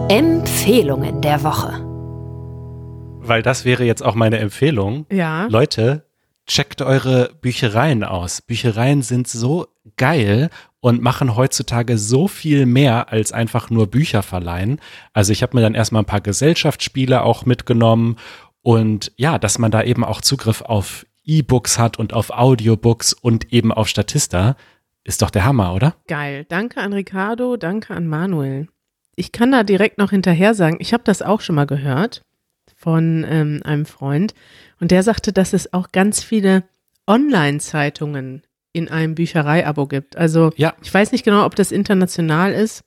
Empfehlungen 0.10 1.22
der 1.22 1.44
Woche. 1.44 1.90
Weil 3.23 3.43
das 3.43 3.65
wäre 3.65 3.84
jetzt 3.84 4.03
auch 4.03 4.15
meine 4.15 4.39
Empfehlung. 4.39 5.05
Ja. 5.12 5.45
Leute, 5.45 6.05
checkt 6.47 6.81
eure 6.81 7.31
Büchereien 7.39 8.03
aus. 8.03 8.41
Büchereien 8.41 9.03
sind 9.03 9.27
so 9.27 9.67
geil 9.95 10.49
und 10.79 11.01
machen 11.01 11.36
heutzutage 11.36 11.97
so 11.97 12.27
viel 12.27 12.65
mehr 12.65 13.12
als 13.12 13.31
einfach 13.31 13.69
nur 13.69 13.88
Bücher 13.88 14.23
verleihen. 14.23 14.79
Also 15.13 15.31
ich 15.31 15.43
habe 15.43 15.55
mir 15.55 15.62
dann 15.62 15.75
erstmal 15.75 16.01
ein 16.01 16.07
paar 16.07 16.21
Gesellschaftsspiele 16.21 17.23
auch 17.23 17.45
mitgenommen 17.45 18.17
und 18.63 19.12
ja, 19.15 19.38
dass 19.38 19.60
man 19.60 19.71
da 19.71 19.84
eben 19.84 20.03
auch 20.03 20.21
Zugriff 20.21 20.62
auf 20.62 21.05
E-Books 21.23 21.77
hat 21.77 21.99
und 21.99 22.13
auf 22.13 22.31
Audiobooks 22.31 23.13
und 23.13 23.53
eben 23.53 23.71
auf 23.71 23.88
Statista, 23.88 24.55
ist 25.03 25.21
doch 25.21 25.29
der 25.29 25.45
Hammer, 25.45 25.73
oder? 25.73 25.95
Geil. 26.07 26.45
Danke 26.49 26.81
an 26.81 26.93
Ricardo, 26.93 27.57
danke 27.57 27.93
an 27.93 28.07
Manuel. 28.07 28.67
Ich 29.15 29.31
kann 29.31 29.51
da 29.51 29.63
direkt 29.63 29.99
noch 29.99 30.10
hinterher 30.10 30.55
sagen, 30.55 30.77
ich 30.79 30.93
habe 30.93 31.03
das 31.03 31.21
auch 31.21 31.41
schon 31.41 31.55
mal 31.55 31.67
gehört 31.67 32.23
von 32.82 33.26
ähm, 33.30 33.62
einem 33.63 33.86
Freund 33.86 34.34
und 34.80 34.91
der 34.91 35.04
sagte, 35.04 35.32
dass 35.32 35.54
es 35.54 35.72
auch 35.74 35.91
ganz 35.91 36.24
viele 36.24 36.63
Online-Zeitungen 37.08 38.44
in 38.74 38.89
einem 38.89 39.15
Bücherei-Abo 39.15 39.88
gibt. 39.88 40.15
Also 40.15 40.52
Ja. 40.56 40.74
ich 40.82 40.94
weiß 40.94 41.12
nicht 41.12 41.24
genau, 41.26 41.46
ob 41.46 41.56
das 41.56 41.72
international 41.72 42.54
ist, 42.54 42.84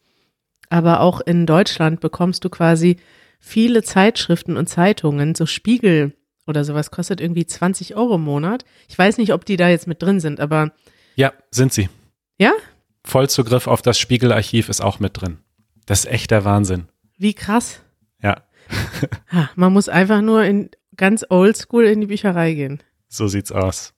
aber 0.70 1.00
auch 1.00 1.20
in 1.20 1.46
Deutschland 1.46 2.00
bekommst 2.00 2.44
du 2.44 2.48
quasi 2.50 2.96
viele 3.38 3.82
Zeitschriften 3.82 4.56
und 4.56 4.68
Zeitungen, 4.68 5.34
so 5.34 5.44
Spiegel 5.46 6.14
oder 6.46 6.64
sowas 6.64 6.90
kostet 6.90 7.20
irgendwie 7.20 7.46
20 7.46 7.96
Euro 7.96 8.14
im 8.16 8.22
Monat. 8.22 8.64
Ich 8.88 8.98
weiß 8.98 9.18
nicht, 9.18 9.32
ob 9.32 9.44
die 9.44 9.56
da 9.56 9.68
jetzt 9.68 9.86
mit 9.86 10.02
drin 10.02 10.20
sind, 10.20 10.40
aber 10.40 10.72
Ja, 11.16 11.32
sind 11.50 11.72
sie. 11.72 11.88
ja, 12.38 12.52
Vollzugriff 13.06 13.66
auf 13.66 13.82
das 13.82 13.98
Spiegelarchiv 13.98 14.68
ist 14.70 14.80
auch 14.80 14.98
mit 14.98 15.20
drin. 15.20 15.38
Das 15.86 16.00
ist 16.00 16.10
echt 16.10 16.30
der 16.30 16.44
Wahnsinn. 16.46 16.88
wie 17.18 17.34
krass. 17.34 17.80
Ha, 19.32 19.50
man 19.56 19.72
muss 19.72 19.88
einfach 19.88 20.20
nur 20.20 20.44
in 20.44 20.70
ganz 20.96 21.24
oldschool 21.28 21.84
in 21.84 22.00
die 22.00 22.06
Bücherei 22.06 22.54
gehen. 22.54 22.82
So 23.08 23.28
sieht's 23.28 23.52
aus. 23.52 23.94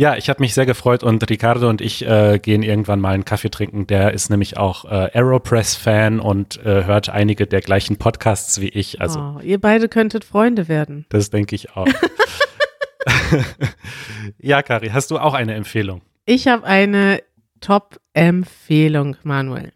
Ja, 0.00 0.16
ich 0.16 0.28
habe 0.28 0.40
mich 0.40 0.54
sehr 0.54 0.64
gefreut 0.64 1.02
und 1.02 1.28
Ricardo 1.28 1.68
und 1.68 1.80
ich 1.80 2.06
äh, 2.06 2.38
gehen 2.38 2.62
irgendwann 2.62 3.00
mal 3.00 3.14
einen 3.14 3.24
Kaffee 3.24 3.50
trinken. 3.50 3.88
Der 3.88 4.14
ist 4.14 4.30
nämlich 4.30 4.56
auch 4.56 4.84
äh, 4.84 5.10
Aeropress-Fan 5.12 6.20
und 6.20 6.64
äh, 6.64 6.84
hört 6.84 7.08
einige 7.08 7.48
der 7.48 7.62
gleichen 7.62 7.96
Podcasts 7.96 8.60
wie 8.60 8.68
ich. 8.68 9.00
Also 9.00 9.18
oh, 9.18 9.40
ihr 9.40 9.60
beide 9.60 9.88
könntet 9.88 10.24
Freunde 10.24 10.68
werden. 10.68 11.04
das 11.08 11.30
denke 11.30 11.56
ich 11.56 11.74
auch. 11.74 11.88
ja, 14.38 14.62
Kari, 14.62 14.90
hast 14.90 15.10
du 15.10 15.18
auch 15.18 15.34
eine 15.34 15.54
Empfehlung? 15.54 16.02
Ich 16.26 16.46
habe 16.46 16.64
eine 16.64 17.20
Top-Empfehlung, 17.60 19.16
Manuel. 19.24 19.72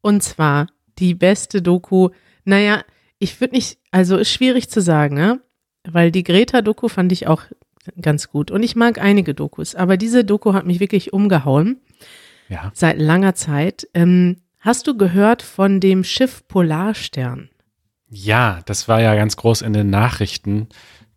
Und 0.00 0.22
zwar 0.22 0.68
die 1.00 1.14
beste 1.14 1.60
Doku. 1.60 2.10
Naja, 2.44 2.84
ich 3.20 3.40
würde 3.40 3.54
nicht, 3.54 3.78
also 3.92 4.16
ist 4.16 4.32
schwierig 4.32 4.68
zu 4.68 4.80
sagen, 4.80 5.14
ne? 5.14 5.40
Weil 5.88 6.10
die 6.10 6.24
Greta-Doku 6.24 6.88
fand 6.88 7.12
ich 7.12 7.26
auch 7.28 7.42
ganz 8.00 8.28
gut. 8.28 8.50
Und 8.50 8.62
ich 8.62 8.74
mag 8.76 9.00
einige 9.00 9.34
Dokus, 9.34 9.74
aber 9.74 9.96
diese 9.96 10.24
Doku 10.24 10.52
hat 10.52 10.66
mich 10.66 10.80
wirklich 10.80 11.12
umgehauen. 11.12 11.80
Ja. 12.48 12.72
Seit 12.74 12.98
langer 12.98 13.34
Zeit. 13.34 13.86
Ähm, 13.94 14.38
hast 14.58 14.86
du 14.86 14.96
gehört 14.96 15.42
von 15.42 15.80
dem 15.80 16.02
Schiff 16.02 16.46
Polarstern? 16.48 17.48
Ja, 18.08 18.60
das 18.66 18.88
war 18.88 19.00
ja 19.00 19.14
ganz 19.14 19.36
groß 19.36 19.62
in 19.62 19.72
den 19.72 19.88
Nachrichten. 19.88 20.68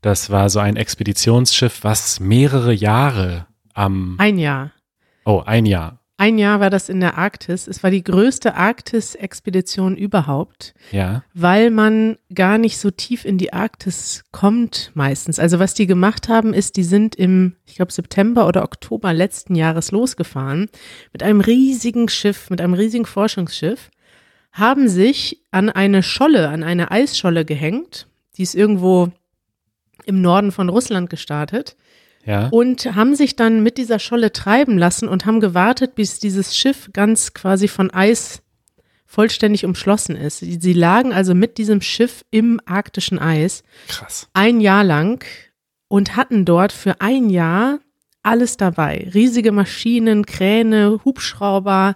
Das 0.02 0.30
war 0.30 0.50
so 0.50 0.60
ein 0.60 0.76
Expeditionsschiff, 0.76 1.84
was 1.84 2.20
mehrere 2.20 2.74
Jahre 2.74 3.48
am, 3.74 4.16
Ein 4.20 4.38
Jahr. 4.38 4.72
oh, 5.26 5.42
ein 5.46 5.66
Jahr. 5.66 6.00
Ein 6.24 6.38
Jahr 6.38 6.62
war 6.62 6.70
das 6.70 6.88
in 6.88 7.02
der 7.02 7.18
Arktis. 7.18 7.68
Es 7.68 7.84
war 7.84 7.92
die 7.92 8.02
größte 8.02 8.56
Arktis-Expedition 8.56 9.98
überhaupt, 9.98 10.74
Ja, 10.94 11.26
weil 11.34 11.70
man 11.70 12.16
gar 12.34 12.58
nicht 12.58 12.78
so 12.78 12.92
tief 12.92 13.26
in 13.26 13.38
die 13.38 13.52
Arktis 13.52 14.24
kommt 14.32 14.92
meistens. 14.94 15.38
Also 15.38 15.60
was 15.60 15.74
die 15.74 15.86
gemacht 15.86 16.30
haben, 16.30 16.54
ist, 16.54 16.78
die 16.78 16.86
sind 16.86 17.14
im, 17.16 17.58
ich 17.66 17.76
glaube, 17.76 17.92
September 17.92 18.48
oder 18.48 18.64
Oktober 18.64 19.12
letzten 19.12 19.56
Jahres 19.56 19.92
losgefahren 19.92 20.70
mit 21.12 21.24
einem 21.24 21.42
riesigen 21.42 22.08
Schiff, 22.08 22.50
mit 22.50 22.62
einem 22.62 22.74
riesigen 22.74 23.06
Forschungsschiff, 23.06 23.92
haben 24.54 24.88
sich 24.88 25.42
an 25.52 25.70
eine 25.70 26.04
Scholle, 26.04 26.48
an 26.48 26.64
eine 26.64 26.90
Eisscholle 26.90 27.44
gehängt. 27.44 28.08
Die 28.38 28.44
ist 28.44 28.56
irgendwo 28.56 29.10
im 30.06 30.22
Norden 30.22 30.54
von 30.54 30.70
Russland 30.70 31.10
gestartet 31.10 31.76
ja. 32.26 32.48
und 32.50 32.96
haben 32.96 33.16
sich 33.16 33.36
dann 33.36 33.64
mit 33.64 33.78
dieser 33.78 34.00
Scholle 34.00 34.32
treiben 34.32 34.78
lassen 34.78 35.08
und 35.08 35.26
haben 35.26 35.40
gewartet, 35.40 35.96
bis 35.96 36.20
dieses 36.20 36.58
Schiff 36.58 36.90
ganz 36.94 37.34
quasi 37.34 37.68
von 37.68 37.92
Eis 37.92 38.42
vollständig 39.06 39.66
umschlossen 39.66 40.16
ist. 40.16 40.40
Sie 40.40 40.74
lagen 40.74 41.14
also 41.14 41.36
mit 41.36 41.58
diesem 41.58 41.82
Schiff 41.82 42.26
im 42.32 42.60
arktischen 42.66 43.20
Eis 43.20 43.64
Krass. 43.88 44.28
ein 44.34 44.60
Jahr 44.60 44.84
lang 44.84 45.24
und 45.88 46.16
hatten 46.16 46.46
dort 46.46 46.72
für 46.72 47.00
ein 47.00 47.30
Jahr 47.30 47.80
alles 48.24 48.58
dabei. 48.58 49.10
Riesige 49.14 49.52
Maschinen, 49.52 50.26
Kräne, 50.26 51.02
Hubschrauber, 51.06 51.94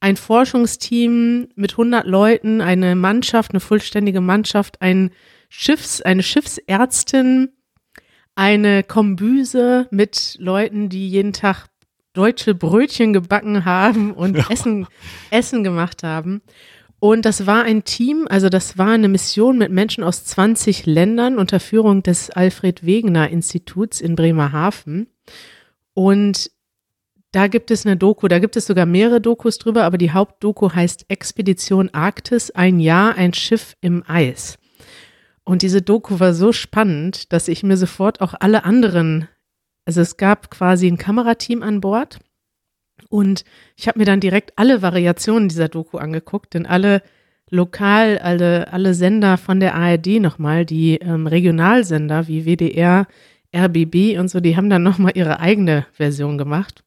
ein 0.00 0.16
Forschungsteam 0.16 1.48
mit 1.54 1.72
100 1.72 2.06
Leuten, 2.06 2.60
eine 2.60 2.96
Mannschaft, 2.96 3.52
eine 3.52 3.60
vollständige 3.60 4.20
Mannschaft, 4.20 4.82
ein 4.82 5.10
Schiffs, 5.48 6.02
eine 6.02 6.22
Schiffsärztin, 6.22 7.52
eine 8.40 8.82
Kombüse 8.82 9.86
mit 9.90 10.36
Leuten, 10.38 10.88
die 10.88 11.10
jeden 11.10 11.34
Tag 11.34 11.66
deutsche 12.14 12.54
Brötchen 12.54 13.12
gebacken 13.12 13.66
haben 13.66 14.12
und 14.12 14.34
Essen, 14.50 14.86
Essen 15.30 15.62
gemacht 15.62 16.02
haben. 16.02 16.40
Und 17.00 17.26
das 17.26 17.46
war 17.46 17.64
ein 17.64 17.84
Team, 17.84 18.26
also 18.30 18.48
das 18.48 18.78
war 18.78 18.92
eine 18.92 19.08
Mission 19.08 19.58
mit 19.58 19.70
Menschen 19.70 20.02
aus 20.02 20.24
20 20.24 20.86
Ländern 20.86 21.36
unter 21.36 21.60
Führung 21.60 22.02
des 22.02 22.30
Alfred 22.30 22.86
Wegener 22.86 23.28
Instituts 23.28 24.00
in 24.00 24.16
Bremerhaven. 24.16 25.08
Und 25.92 26.50
da 27.32 27.46
gibt 27.46 27.70
es 27.70 27.84
eine 27.84 27.98
Doku, 27.98 28.26
da 28.26 28.38
gibt 28.38 28.56
es 28.56 28.64
sogar 28.64 28.86
mehrere 28.86 29.20
Dokus 29.20 29.58
drüber, 29.58 29.84
aber 29.84 29.98
die 29.98 30.12
Hauptdoku 30.12 30.72
heißt 30.72 31.04
Expedition 31.08 31.90
Arktis, 31.92 32.50
ein 32.52 32.80
Jahr, 32.80 33.16
ein 33.16 33.34
Schiff 33.34 33.76
im 33.82 34.02
Eis. 34.06 34.58
Und 35.50 35.62
diese 35.62 35.82
Doku 35.82 36.20
war 36.20 36.32
so 36.32 36.52
spannend, 36.52 37.32
dass 37.32 37.48
ich 37.48 37.64
mir 37.64 37.76
sofort 37.76 38.20
auch 38.20 38.34
alle 38.38 38.62
anderen, 38.62 39.26
also 39.84 40.00
es 40.00 40.16
gab 40.16 40.48
quasi 40.48 40.86
ein 40.86 40.96
Kamerateam 40.96 41.64
an 41.64 41.80
Bord 41.80 42.20
und 43.08 43.44
ich 43.74 43.88
habe 43.88 43.98
mir 43.98 44.04
dann 44.04 44.20
direkt 44.20 44.52
alle 44.54 44.80
Variationen 44.80 45.48
dieser 45.48 45.66
Doku 45.66 45.98
angeguckt, 45.98 46.54
denn 46.54 46.66
alle 46.66 47.02
lokal 47.50 48.18
alle, 48.18 48.72
alle 48.72 48.94
Sender 48.94 49.38
von 49.38 49.58
der 49.58 49.74
ARD 49.74 50.20
nochmal, 50.20 50.64
die 50.64 50.98
ähm, 50.98 51.26
Regionalsender 51.26 52.28
wie 52.28 52.44
WDR, 52.44 53.08
RBB 53.52 54.20
und 54.20 54.30
so, 54.30 54.38
die 54.38 54.56
haben 54.56 54.70
dann 54.70 54.84
nochmal 54.84 55.16
ihre 55.16 55.40
eigene 55.40 55.84
Version 55.90 56.38
gemacht. 56.38 56.84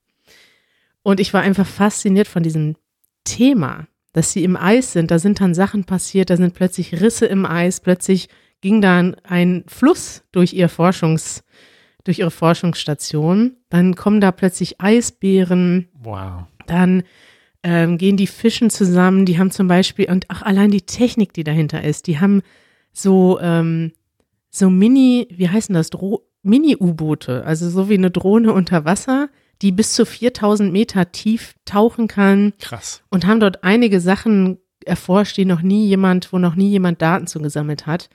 Und 1.01 1.19
ich 1.19 1.33
war 1.33 1.41
einfach 1.41 1.67
fasziniert 1.67 2.29
von 2.29 2.43
diesem 2.43 2.77
Thema, 3.25 3.87
dass 4.13 4.31
sie 4.31 4.45
im 4.45 4.55
Eis 4.55 4.93
sind. 4.93 5.11
Da 5.11 5.19
sind 5.19 5.41
dann 5.41 5.53
Sachen 5.53 5.83
passiert, 5.83 6.29
da 6.29 6.37
sind 6.37 6.53
plötzlich 6.53 7.01
Risse 7.01 7.25
im 7.25 7.45
Eis, 7.45 7.81
plötzlich 7.81 8.29
ging 8.63 8.81
dann 8.81 9.17
ein 9.23 9.65
Fluss 9.67 10.23
durch 10.31 10.53
ihr 10.53 10.69
Forschungs, 10.69 11.43
durch 12.05 12.19
ihre 12.19 12.31
Forschungsstation. 12.31 13.57
Dann 13.69 13.93
kommen 13.95 14.21
da 14.21 14.31
plötzlich 14.31 14.79
Eisbären. 14.79 15.89
Wow. 16.01 16.45
Dann 16.65 17.03
ähm, 17.61 17.97
gehen 17.97 18.15
die 18.15 18.25
Fischen 18.25 18.69
zusammen. 18.69 19.25
Die 19.25 19.37
haben 19.37 19.51
zum 19.51 19.67
Beispiel, 19.67 20.09
und 20.09 20.29
auch 20.29 20.41
allein 20.41 20.71
die 20.71 20.83
Technik, 20.83 21.33
die 21.33 21.43
dahinter 21.43 21.83
ist, 21.83 22.07
die 22.07 22.21
haben 22.21 22.41
so, 22.93 23.37
ähm, 23.41 23.91
so 24.49 24.69
Mini, 24.69 25.27
wie 25.29 25.49
heißen 25.49 25.75
das, 25.75 25.89
Dro 25.89 26.23
Mini-U-Boote, 26.41 27.43
also 27.45 27.69
so 27.69 27.89
wie 27.89 27.97
eine 27.97 28.11
Drohne 28.11 28.53
unter 28.53 28.85
Wasser, 28.85 29.29
die 29.61 29.73
bis 29.73 29.93
zu 29.93 30.05
4000 30.05 30.71
Meter 30.71 31.11
tief 31.11 31.55
tauchen 31.65 32.07
kann 32.07 32.53
Krass. 32.59 33.01
und 33.09 33.25
haben 33.25 33.39
dort 33.39 33.63
einige 33.63 33.99
Sachen 34.01 34.59
erforscht, 34.85 35.37
die 35.37 35.45
noch 35.45 35.61
nie 35.61 35.87
jemand, 35.87 36.31
wo 36.31 36.39
noch 36.39 36.55
nie 36.55 36.69
jemand 36.69 37.01
Daten 37.01 37.27
zugesammelt 37.27 37.87
hat. 37.87 38.09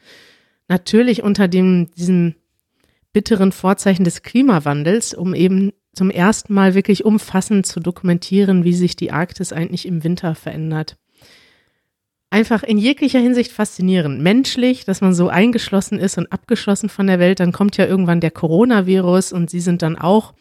Natürlich 0.69 1.23
unter 1.23 1.49
dem, 1.49 1.91
diesem 1.97 2.35
bitteren 3.13 3.53
Vorzeichen 3.53 4.05
des 4.05 4.23
Klimawandels, 4.23 5.15
um 5.15 5.35
eben 5.35 5.73
zum 5.95 6.11
ersten 6.11 6.55
Mal 6.55 6.75
wirklich 6.75 7.05
umfassend 7.05 7.67
zu 7.67 7.81
dokumentieren, 7.81 8.65
wie 8.65 8.75
sich 8.75 8.95
die 8.95 9.11
Arktis 9.11 9.53
eigentlich 9.53 9.87
im 9.87 10.05
Winter 10.05 10.35
verändert. 10.35 10.97
Einfach 12.31 12.63
in 12.63 12.77
jeglicher 12.77 13.19
Hinsicht 13.19 13.51
faszinierend. 13.51 14.21
Menschlich, 14.21 14.85
dass 14.85 15.01
man 15.01 15.15
so 15.15 15.29
eingeschlossen 15.29 15.99
ist 15.99 16.19
und 16.19 16.31
abgeschlossen 16.31 16.91
von 16.91 17.07
der 17.07 17.19
Welt. 17.19 17.41
Dann 17.41 17.53
kommt 17.53 17.79
ja 17.79 17.87
irgendwann 17.87 18.21
der 18.21 18.31
Coronavirus 18.31 19.33
und 19.33 19.49
sie 19.49 19.61
sind 19.61 19.81
dann 19.81 19.97
auch 19.97 20.35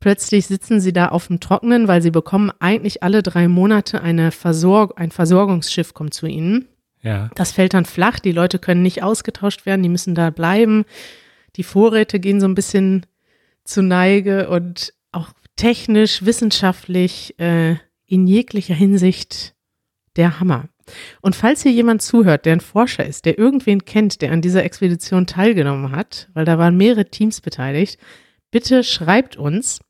Plötzlich 0.00 0.46
sitzen 0.46 0.80
sie 0.80 0.94
da 0.94 1.10
auf 1.10 1.26
dem 1.26 1.40
Trocknen, 1.40 1.86
weil 1.86 2.00
sie 2.00 2.10
bekommen 2.10 2.50
eigentlich 2.58 3.02
alle 3.02 3.22
drei 3.22 3.48
Monate 3.48 4.00
eine 4.00 4.32
Versorg 4.32 4.98
ein 4.98 5.10
Versorgungsschiff 5.10 5.92
kommt 5.92 6.14
zu 6.14 6.26
ihnen. 6.26 6.66
Ja. 7.02 7.30
Das 7.34 7.52
fällt 7.52 7.74
dann 7.74 7.86
flach, 7.86 8.18
die 8.18 8.32
Leute 8.32 8.58
können 8.58 8.82
nicht 8.82 9.02
ausgetauscht 9.02 9.66
werden, 9.66 9.82
die 9.82 9.88
müssen 9.88 10.14
da 10.14 10.30
bleiben. 10.30 10.84
Die 11.56 11.62
Vorräte 11.62 12.20
gehen 12.20 12.40
so 12.40 12.46
ein 12.46 12.54
bisschen 12.54 13.06
zu 13.64 13.82
Neige 13.82 14.48
und 14.50 14.92
auch 15.12 15.30
technisch, 15.56 16.24
wissenschaftlich, 16.24 17.38
äh, 17.38 17.76
in 18.06 18.26
jeglicher 18.26 18.74
Hinsicht 18.74 19.54
der 20.16 20.40
Hammer. 20.40 20.68
Und 21.20 21.36
falls 21.36 21.62
hier 21.62 21.72
jemand 21.72 22.02
zuhört, 22.02 22.44
der 22.44 22.54
ein 22.54 22.60
Forscher 22.60 23.06
ist, 23.06 23.24
der 23.24 23.38
irgendwen 23.38 23.84
kennt, 23.84 24.22
der 24.22 24.32
an 24.32 24.42
dieser 24.42 24.64
Expedition 24.64 25.26
teilgenommen 25.26 25.92
hat, 25.92 26.28
weil 26.34 26.44
da 26.44 26.58
waren 26.58 26.76
mehrere 26.76 27.04
Teams 27.06 27.40
beteiligt, 27.40 27.98
bitte 28.50 28.82
schreibt 28.82 29.36
uns, 29.36 29.80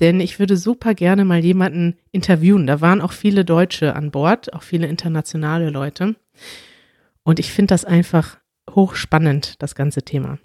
denn 0.00 0.20
ich 0.20 0.38
würde 0.38 0.56
super 0.56 0.94
gerne 0.94 1.24
mal 1.24 1.44
jemanden 1.44 1.96
interviewen. 2.12 2.66
Da 2.66 2.80
waren 2.80 3.00
auch 3.00 3.12
viele 3.12 3.44
Deutsche 3.44 3.94
an 3.94 4.10
Bord, 4.10 4.52
auch 4.52 4.62
viele 4.62 4.86
internationale 4.86 5.70
Leute. 5.70 6.16
Und 7.22 7.38
ich 7.38 7.52
finde 7.52 7.74
das 7.74 7.84
einfach 7.84 8.38
hochspannend, 8.70 9.60
das 9.62 9.74
ganze 9.74 10.02
Thema. 10.02 10.38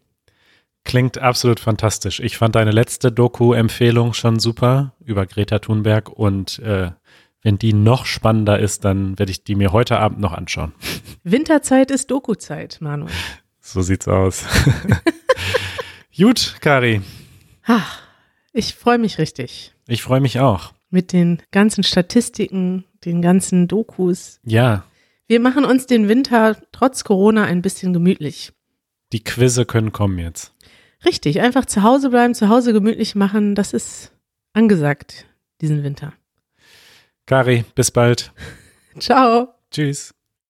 Klingt 0.86 1.18
absolut 1.18 1.60
fantastisch. 1.60 2.20
Ich 2.20 2.38
fand 2.38 2.56
deine 2.56 2.72
letzte 2.72 3.12
Doku-Empfehlung 3.12 4.14
schon 4.14 4.40
super 4.40 4.94
über 5.00 5.26
Greta 5.26 5.60
Thunberg 5.60 6.10
und 6.10 6.60
äh, 6.60 6.92
wenn 7.42 7.58
die 7.58 7.74
noch 7.74 8.06
spannender 8.06 8.60
ist, 8.60 8.86
dann 8.86 9.18
werde 9.20 9.32
ich 9.32 9.44
die 9.44 9.56
mir 9.56 9.72
heute 9.72 10.00
Abend 10.00 10.20
noch 10.20 10.34
anschauen. 10.34 10.74
Winterzeit 11.24 11.92
ist 11.92 12.10
Doku-Zeit, 12.10 12.80
Manuel. 12.82 13.12
So 13.60 13.82
sieht's 13.82 14.08
aus. 14.08 14.46
Gut, 16.18 16.56
Kari. 16.60 17.02
Ach, 17.66 18.03
ich 18.54 18.76
freue 18.76 18.98
mich 18.98 19.18
richtig. 19.18 19.74
Ich 19.88 20.02
freue 20.04 20.22
mich 20.22 20.40
auch. 20.40 20.74
Mit 20.90 21.12
den 21.12 21.42
ganzen 21.52 21.84
Statistiken, 21.84 22.86
den 23.04 23.22
ganzen 23.22 23.68
Dokus. 23.68 24.40
Ja, 24.44 24.86
Wir 25.28 25.40
machen 25.40 25.66
uns 25.66 25.88
den 25.88 26.08
Winter 26.08 26.58
trotz 26.72 27.04
Corona 27.04 27.46
ein 27.46 27.62
bisschen 27.62 27.94
gemütlich. 27.94 28.52
die 29.12 29.24
Quizze 29.24 29.66
können 29.66 29.92
kommen 29.92 30.20
jetzt. 30.20 30.54
Richtig, 31.06 31.42
einfach 31.42 31.66
zu 31.66 31.84
Hause 31.84 32.10
bleiben, 32.10 32.34
zu 32.34 32.50
Hause 32.50 32.74
gemütlich 32.74 33.14
machen, 33.16 33.56
das 33.56 33.74
ist 33.74 34.12
angesagt 34.54 35.26
diesen 35.62 35.84
Winter. 35.84 36.14
Kari, 37.26 37.64
bis 37.76 37.92
bald. 37.92 38.32
Ciao. 39.00 39.50
Tschüss. 39.72 40.13